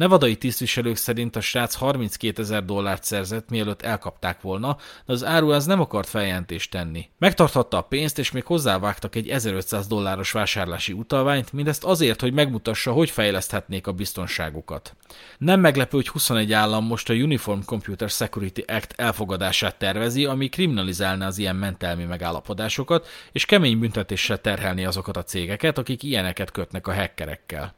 [0.03, 4.77] Nevadai tisztviselők szerint a srác 32 ezer dollárt szerzett, mielőtt elkapták volna,
[5.07, 7.09] de az áruház nem akart feljelentést tenni.
[7.19, 12.93] Megtarthatta a pénzt, és még hozzávágtak egy 1500 dolláros vásárlási utalványt, mindezt azért, hogy megmutassa,
[12.93, 14.97] hogy fejleszthetnék a biztonságukat.
[15.39, 21.27] Nem meglepő, hogy 21 állam most a Uniform Computer Security Act elfogadását tervezi, ami kriminalizálná
[21.27, 26.95] az ilyen mentelmi megállapodásokat, és kemény büntetéssel terhelni azokat a cégeket, akik ilyeneket kötnek a
[26.95, 27.75] hackerekkel.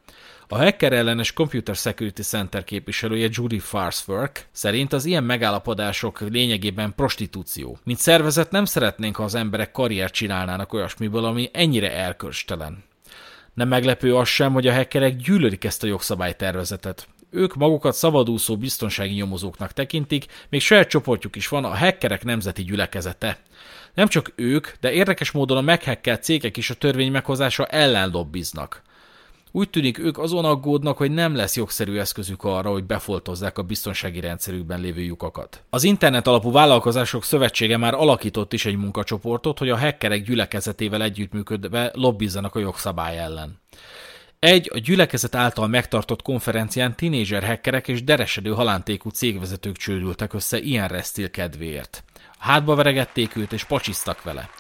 [0.49, 7.79] A hacker ellenes Computer Security Center képviselője Judy Farswork szerint az ilyen megállapodások lényegében prostitúció.
[7.85, 12.85] Mint szervezet nem szeretnénk, ha az emberek karriert csinálnának olyasmiből, ami ennyire elkörstelen.
[13.55, 17.09] Nem meglepő az sem, hogy a hackerek gyűlölik ezt a jogszabálytervezetet.
[17.31, 23.39] Ők magukat szabadúszó biztonsági nyomozóknak tekintik, még saját csoportjuk is van, a hackerek nemzeti gyülekezete.
[23.95, 28.83] Nem csak ők, de érdekes módon a meghackelt cégek is a törvény meghozása ellen lobbiznak.
[29.57, 34.21] Úgy tűnik, ők azon aggódnak, hogy nem lesz jogszerű eszközük arra, hogy befoltozzák a biztonsági
[34.21, 35.63] rendszerükben lévő lyukakat.
[35.71, 41.91] Az internet alapú vállalkozások szövetsége már alakított is egy munkacsoportot, hogy a hackerek gyülekezetével együttműködve
[41.93, 43.61] lobbizzanak a jogszabály ellen.
[44.39, 50.89] Egy a gyülekezet által megtartott konferencián tinédzser hackerek és deresedő halántékú cégvezetők csődültek össze ilyen
[50.89, 52.05] resztil kedvéért.
[52.39, 54.51] Hátba veregették őt és pacsiztak vele.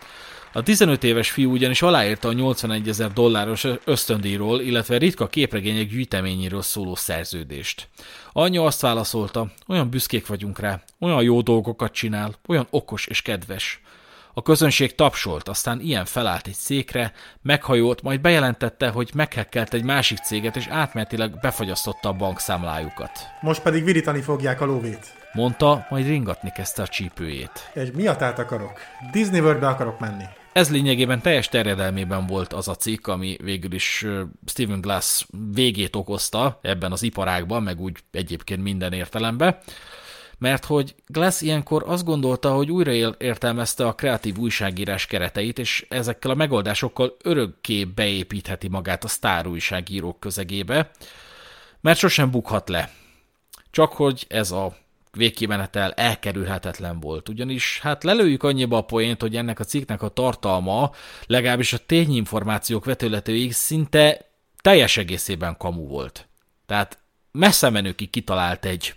[0.56, 6.62] A 15 éves fiú ugyanis aláírta a 81 ezer dolláros ösztöndíjról, illetve ritka képregények gyűjteményéről
[6.62, 7.88] szóló szerződést.
[8.32, 13.80] Anyja azt válaszolta, olyan büszkék vagyunk rá, olyan jó dolgokat csinál, olyan okos és kedves.
[14.36, 17.12] A közönség tapsolt, aztán ilyen felállt egy székre,
[17.42, 23.10] meghajolt, majd bejelentette, hogy meghekkelt egy másik céget, és átmenetileg befagyasztotta a bankszámlájukat.
[23.40, 25.12] Most pedig virítani fogják a lóvét.
[25.32, 27.70] Mondta, majd ringatni kezdte a csípőjét.
[27.74, 28.80] Egy miatát akarok.
[29.12, 30.24] Disney Worldbe akarok menni.
[30.52, 34.06] Ez lényegében teljes terjedelmében volt az a cikk, ami végül is
[34.46, 39.58] Stephen Glass végét okozta ebben az iparágban, meg úgy egyébként minden értelemben
[40.38, 46.30] mert hogy Glass ilyenkor azt gondolta, hogy újra értelmezte a kreatív újságírás kereteit, és ezekkel
[46.30, 50.90] a megoldásokkal örökké beépítheti magát a sztár újságírók közegébe,
[51.80, 52.90] mert sosem bukhat le.
[53.70, 54.76] Csak hogy ez a
[55.12, 60.90] végkimenetel elkerülhetetlen volt, ugyanis hát lelőjük annyiba a poént, hogy ennek a cikknek a tartalma,
[61.26, 64.30] legalábbis a tényinformációk vetőletőig szinte
[64.60, 66.28] teljes egészében kamu volt.
[66.66, 66.98] Tehát
[67.32, 68.94] messze menőkig kitalált egy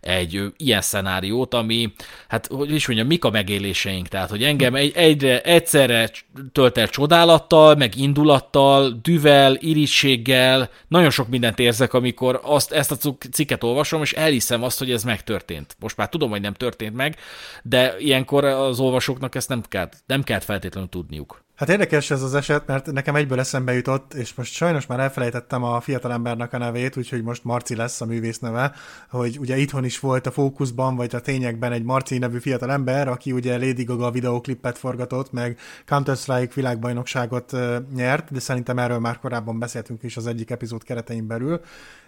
[0.00, 1.92] egy ilyen szenáriót, ami,
[2.28, 6.10] hát hogy is mondjam, mik a megéléseink, tehát hogy engem egy, egyre egyszerre
[6.52, 13.16] tölt el csodálattal, meg indulattal, düvel, irigységgel, nagyon sok mindent érzek, amikor azt, ezt a
[13.32, 15.76] cikket olvasom, és elhiszem azt, hogy ez megtörtént.
[15.78, 17.16] Most már tudom, hogy nem történt meg,
[17.62, 21.46] de ilyenkor az olvasóknak ezt nem kell, nem kell feltétlenül tudniuk.
[21.58, 25.62] Hát érdekes ez az eset, mert nekem egyből eszembe jutott, és most sajnos már elfelejtettem
[25.62, 28.72] a fiatalembernek a nevét, úgyhogy most Marci lesz a művész neve,
[29.10, 33.32] hogy ugye itthon is volt a fókuszban, vagy a tényekben egy Marci nevű fiatalember, aki
[33.32, 37.52] ugye Lady Gaga videóklipet forgatott, meg Counter-Strike világbajnokságot
[37.94, 41.60] nyert, de szerintem erről már korábban beszéltünk is az egyik epizód keretein belül,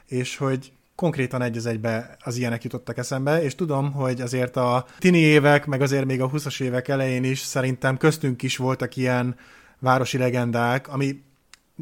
[0.07, 4.86] és hogy konkrétan egy az egybe az ilyenek jutottak eszembe, és tudom, hogy azért a
[4.98, 9.36] tini évek, meg azért még a 20-as évek elején is szerintem köztünk is voltak ilyen
[9.78, 11.22] városi legendák, ami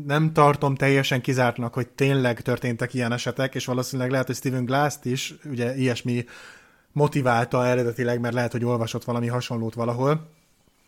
[0.06, 5.04] nem tartom teljesen kizártnak, hogy tényleg történtek ilyen esetek, és valószínűleg lehet, hogy Steven Glass-t
[5.04, 6.24] is ugye ilyesmi
[6.92, 10.30] motiválta eredetileg, mert lehet, hogy olvasott valami hasonlót valahol,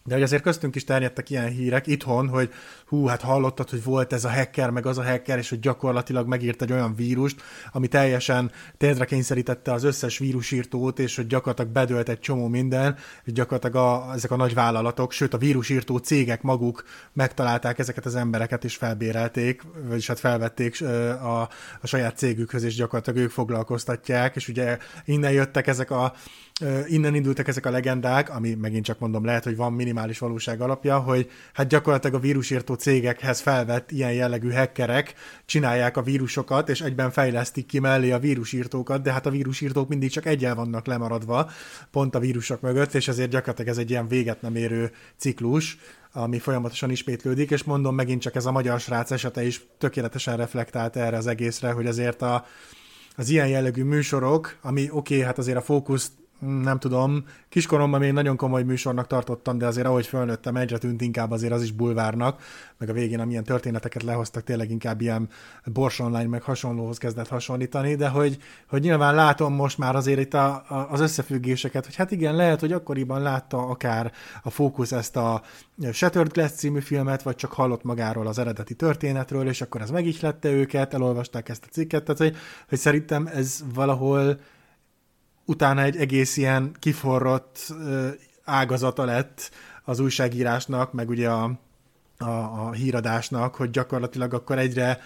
[0.04, 2.52] de hogy azért köztünk is terjedtek ilyen hírek itthon, hogy
[2.86, 6.26] hú, hát hallottad, hogy volt ez a hacker, meg az a hacker, és hogy gyakorlatilag
[6.26, 7.42] megírt egy olyan vírust,
[7.72, 13.32] ami teljesen térdre kényszerítette az összes vírusírtót, és hogy gyakorlatilag bedölt egy csomó minden, és
[13.32, 18.64] gyakorlatilag a, ezek a nagy vállalatok, sőt a vírusírtó cégek maguk megtalálták ezeket az embereket,
[18.64, 20.82] és felbérelték, vagyis hát felvették
[21.22, 21.40] a,
[21.80, 26.12] a saját cégükhöz, és gyakorlatilag ők foglalkoztatják, és ugye innen jöttek ezek a
[26.86, 30.98] innen indultak ezek a legendák, ami megint csak mondom, lehet, hogy van minimális valóság alapja,
[30.98, 37.10] hogy hát gyakorlatilag a vírusírtó cégekhez felvett ilyen jellegű hackerek csinálják a vírusokat, és egyben
[37.10, 41.50] fejlesztik ki mellé a vírusírtókat, de hát a vírusírtók mindig csak egyel vannak lemaradva
[41.90, 45.78] pont a vírusok mögött, és ezért gyakorlatilag ez egy ilyen véget nem érő ciklus,
[46.12, 50.96] ami folyamatosan ismétlődik, és mondom megint csak ez a magyar srác esete is tökéletesen reflektált
[50.96, 52.46] erre az egészre, hogy azért a,
[53.16, 58.12] az ilyen jellegű műsorok, ami oké, okay, hát azért a fókusz nem tudom, kiskoromban még
[58.12, 62.42] nagyon komoly műsornak tartottam, de azért ahogy fölnőttem, egyre tűnt inkább azért az is bulvárnak,
[62.78, 65.28] meg a végén amilyen történeteket lehoztak, tényleg inkább ilyen
[65.64, 68.38] Bors Online meg hasonlóhoz kezdett hasonlítani, de hogy,
[68.68, 72.60] hogy nyilván látom most már azért itt a, a, az összefüggéseket, hogy hát igen, lehet,
[72.60, 74.12] hogy akkoriban látta akár
[74.42, 75.42] a fókusz ezt a
[75.92, 80.50] Shattered Glass című filmet, vagy csak hallott magáról az eredeti történetről, és akkor ez megihlette
[80.50, 82.36] őket, elolvasták ezt a cikket, tehát hogy,
[82.68, 84.38] hogy szerintem ez valahol
[85.50, 87.74] utána egy egész ilyen kiforrott
[88.44, 89.50] ágazata lett
[89.84, 91.58] az újságírásnak, meg ugye a,
[92.18, 95.00] a, a híradásnak, hogy gyakorlatilag akkor egyre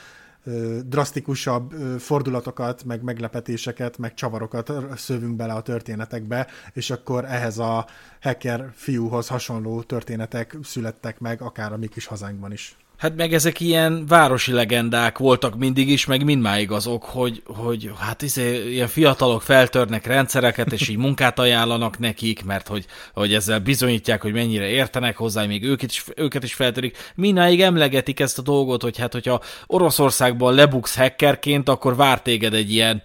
[0.85, 7.87] drasztikusabb fordulatokat, meg meglepetéseket, meg csavarokat szövünk bele a történetekbe, és akkor ehhez a
[8.21, 12.77] hacker fiúhoz hasonló történetek születtek meg, akár a mi kis hazánkban is.
[13.05, 18.23] Hát meg ezek ilyen városi legendák voltak mindig is, meg mindmáig azok, hogy, hogy hát
[18.23, 24.23] izé, ilyen fiatalok feltörnek rendszereket, és így munkát ajánlanak nekik, mert hogy, hogy ezzel bizonyítják,
[24.23, 26.97] hogy mennyire értenek hozzá, még őket is, őket is feltörik.
[27.15, 32.73] Mindmáig emlegetik ezt a dolgot, hogy hát hogyha Oroszországban lebuksz hackerként, akkor vár téged egy
[32.73, 33.03] ilyen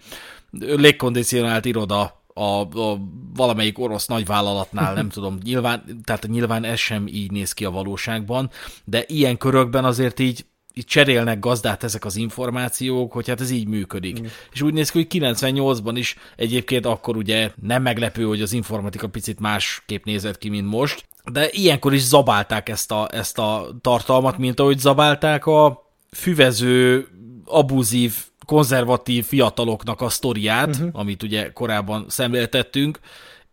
[0.60, 2.98] légkondicionált iroda a, a
[3.34, 8.50] valamelyik orosz nagyvállalatnál, nem tudom, nyilván, tehát nyilván ez sem így néz ki a valóságban,
[8.84, 13.68] de ilyen körökben azért így így cserélnek gazdát ezek az információk, hogy hát ez így
[13.68, 14.22] működik.
[14.22, 14.26] Mm.
[14.52, 19.08] És úgy néz ki, hogy 98-ban is egyébként akkor ugye nem meglepő, hogy az informatika
[19.08, 24.38] picit másképp nézett ki, mint most, de ilyenkor is zabálták ezt a, ezt a tartalmat,
[24.38, 27.08] mint ahogy zabálták a füvező,
[27.46, 30.90] abuzív konzervatív fiataloknak a sztoriát, uh-huh.
[30.94, 33.00] amit ugye korábban szemléltettünk,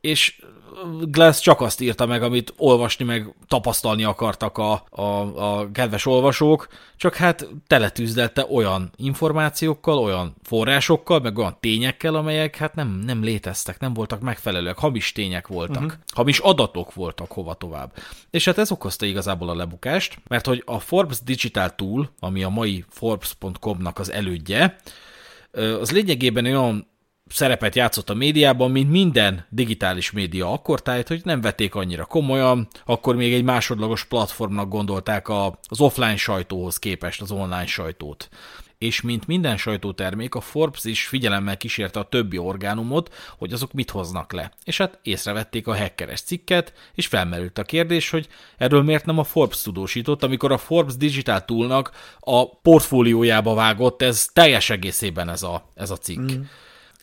[0.01, 0.41] és
[1.01, 6.69] Glass csak azt írta meg, amit olvasni meg tapasztalni akartak a, a, a kedves olvasók,
[6.97, 13.81] csak hát teletűzdelte olyan információkkal, olyan forrásokkal, meg olyan tényekkel, amelyek hát nem, nem léteztek,
[13.81, 15.99] nem voltak megfelelőek, hamis tények voltak, uh-huh.
[16.15, 17.93] hamis adatok voltak hova tovább.
[18.31, 22.49] És hát ez okozta igazából a lebukást, mert hogy a Forbes Digital Tool, ami a
[22.49, 24.77] mai Forbes.com-nak az elődje,
[25.81, 26.87] az lényegében olyan
[27.29, 32.69] szerepet játszott a médiában, mint minden digitális média akkor, tehát hogy nem vették annyira komolyan,
[32.85, 38.29] akkor még egy másodlagos platformnak gondolták az offline sajtóhoz képest az online sajtót.
[38.79, 43.91] És mint minden sajtótermék, a Forbes is figyelemmel kísérte a többi orgánumot, hogy azok mit
[43.91, 44.53] hoznak le.
[44.65, 49.25] És hát észrevették a hackeres cikket, és felmerült a kérdés, hogy erről miért nem a
[49.25, 55.69] Forbes tudósított, amikor a Forbes Digital Toolnak a portfóliójába vágott, ez teljes egészében ez a,
[55.75, 56.33] ez a cikk.
[56.33, 56.43] Mm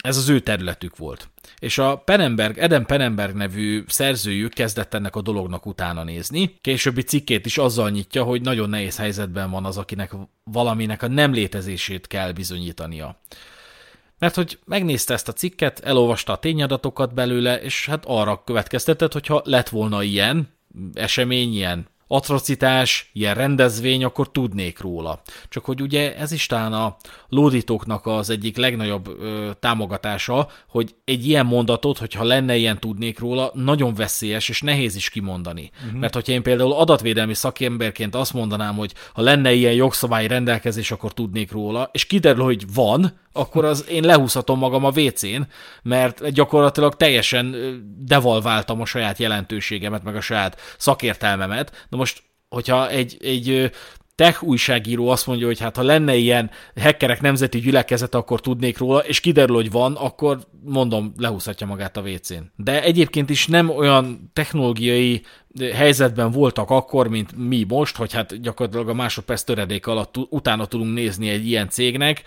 [0.03, 1.29] ez az ő területük volt.
[1.59, 6.57] És a Penenberg, Eden Penenberg nevű szerzőjük kezdett ennek a dolognak utána nézni.
[6.61, 10.11] Későbbi cikkét is azzal nyitja, hogy nagyon nehéz helyzetben van az, akinek
[10.43, 13.19] valaminek a nem létezését kell bizonyítania.
[14.19, 19.41] Mert hogy megnézte ezt a cikket, elolvasta a tényadatokat belőle, és hát arra következtetett, hogyha
[19.45, 20.47] lett volna ilyen
[20.93, 25.21] esemény, ilyen atrocitás, ilyen rendezvény, akkor tudnék róla.
[25.49, 26.95] Csak hogy ugye ez is talán a
[27.29, 33.51] lódítóknak az egyik legnagyobb ö, támogatása, hogy egy ilyen mondatot, hogyha lenne ilyen tudnék róla,
[33.53, 35.71] nagyon veszélyes és nehéz is kimondani.
[35.85, 35.99] Uh-huh.
[35.99, 41.13] Mert hogyha én például adatvédelmi szakemberként azt mondanám, hogy ha lenne ilyen jogszabályi rendelkezés, akkor
[41.13, 45.41] tudnék róla, és kiderül, hogy van, akkor az én lehúzhatom magam a WC-n,
[45.83, 47.55] mert gyakorlatilag teljesen
[47.97, 51.85] devalváltam a saját jelentőségemet, meg a saját szakértelmemet.
[51.89, 53.71] Na most, hogyha egy, egy
[54.15, 58.99] tech újságíró azt mondja, hogy hát ha lenne ilyen hackerek nemzeti gyülekezet, akkor tudnék róla,
[58.99, 62.51] és kiderül, hogy van, akkor mondom, lehúzhatja magát a WC-n.
[62.55, 65.21] De egyébként is nem olyan technológiai
[65.73, 70.93] helyzetben voltak akkor, mint mi most, hogy hát gyakorlatilag a másodperc töredék alatt utána tudunk
[70.93, 72.23] nézni egy ilyen cégnek,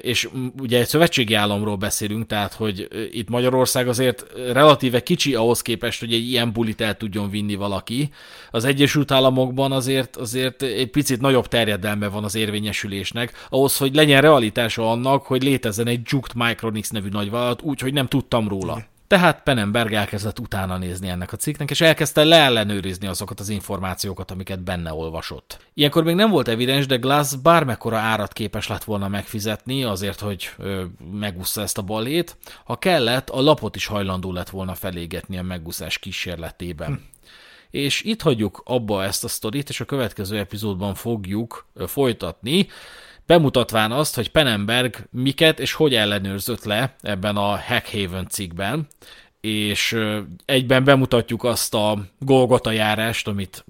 [0.00, 0.28] és
[0.60, 6.12] ugye egy szövetségi államról beszélünk, tehát hogy itt Magyarország azért relatíve kicsi ahhoz képest, hogy
[6.12, 8.10] egy ilyen bulit el tudjon vinni valaki.
[8.50, 14.20] Az Egyesült Államokban azért, azért egy picit nagyobb terjedelme van az érvényesülésnek, ahhoz, hogy legyen
[14.20, 18.89] realitása annak, hogy létezzen egy Juked Micronix nevű nagyvállalat, úgy, hogy nem tudtam róla.
[19.10, 24.62] Tehát Penenberg elkezdett utána nézni ennek a cikknek, és elkezdte leellenőrizni azokat az információkat, amiket
[24.62, 25.58] benne olvasott.
[25.74, 30.50] Ilyenkor még nem volt evidens, de Glass bármekkora árat képes lett volna megfizetni azért, hogy
[31.12, 32.36] megúszta ezt a balét.
[32.64, 36.88] Ha kellett, a lapot is hajlandó lett volna felégetni a megúszás kísérletében.
[36.88, 37.00] Hm.
[37.70, 42.66] És itt hagyjuk abba ezt a sztorit, és a következő epizódban fogjuk folytatni
[43.30, 48.86] bemutatván azt, hogy Penenberg miket és hogy ellenőrzött le ebben a Hackhaven cikkben,
[49.40, 49.96] és
[50.44, 53.64] egyben bemutatjuk azt a Golgota járást, amit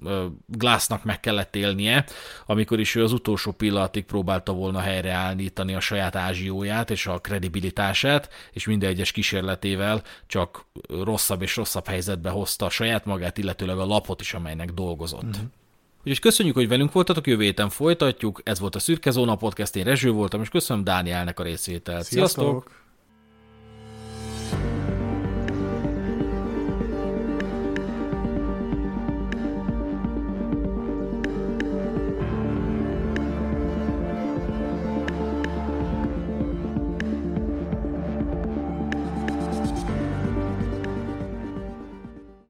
[0.47, 2.05] Glassnak meg kellett élnie,
[2.45, 8.29] amikor is ő az utolsó pillanatig próbálta volna helyreállítani a saját ázsióját és a kredibilitását,
[8.51, 10.65] és minden egyes kísérletével csak
[11.03, 15.37] rosszabb és rosszabb helyzetbe hozta saját magát, illetőleg a lapot is, amelynek dolgozott.
[15.37, 15.45] Mm-hmm.
[16.03, 18.41] Úgyhogy köszönjük, hogy velünk voltatok, jövő héten folytatjuk.
[18.43, 22.05] Ez volt a Szürke Zóna Podcast, én Rezső voltam, és köszönöm Dánielnek a részvételt.
[22.05, 22.71] Sziasztok!
[24.49, 24.80] Sziasztok!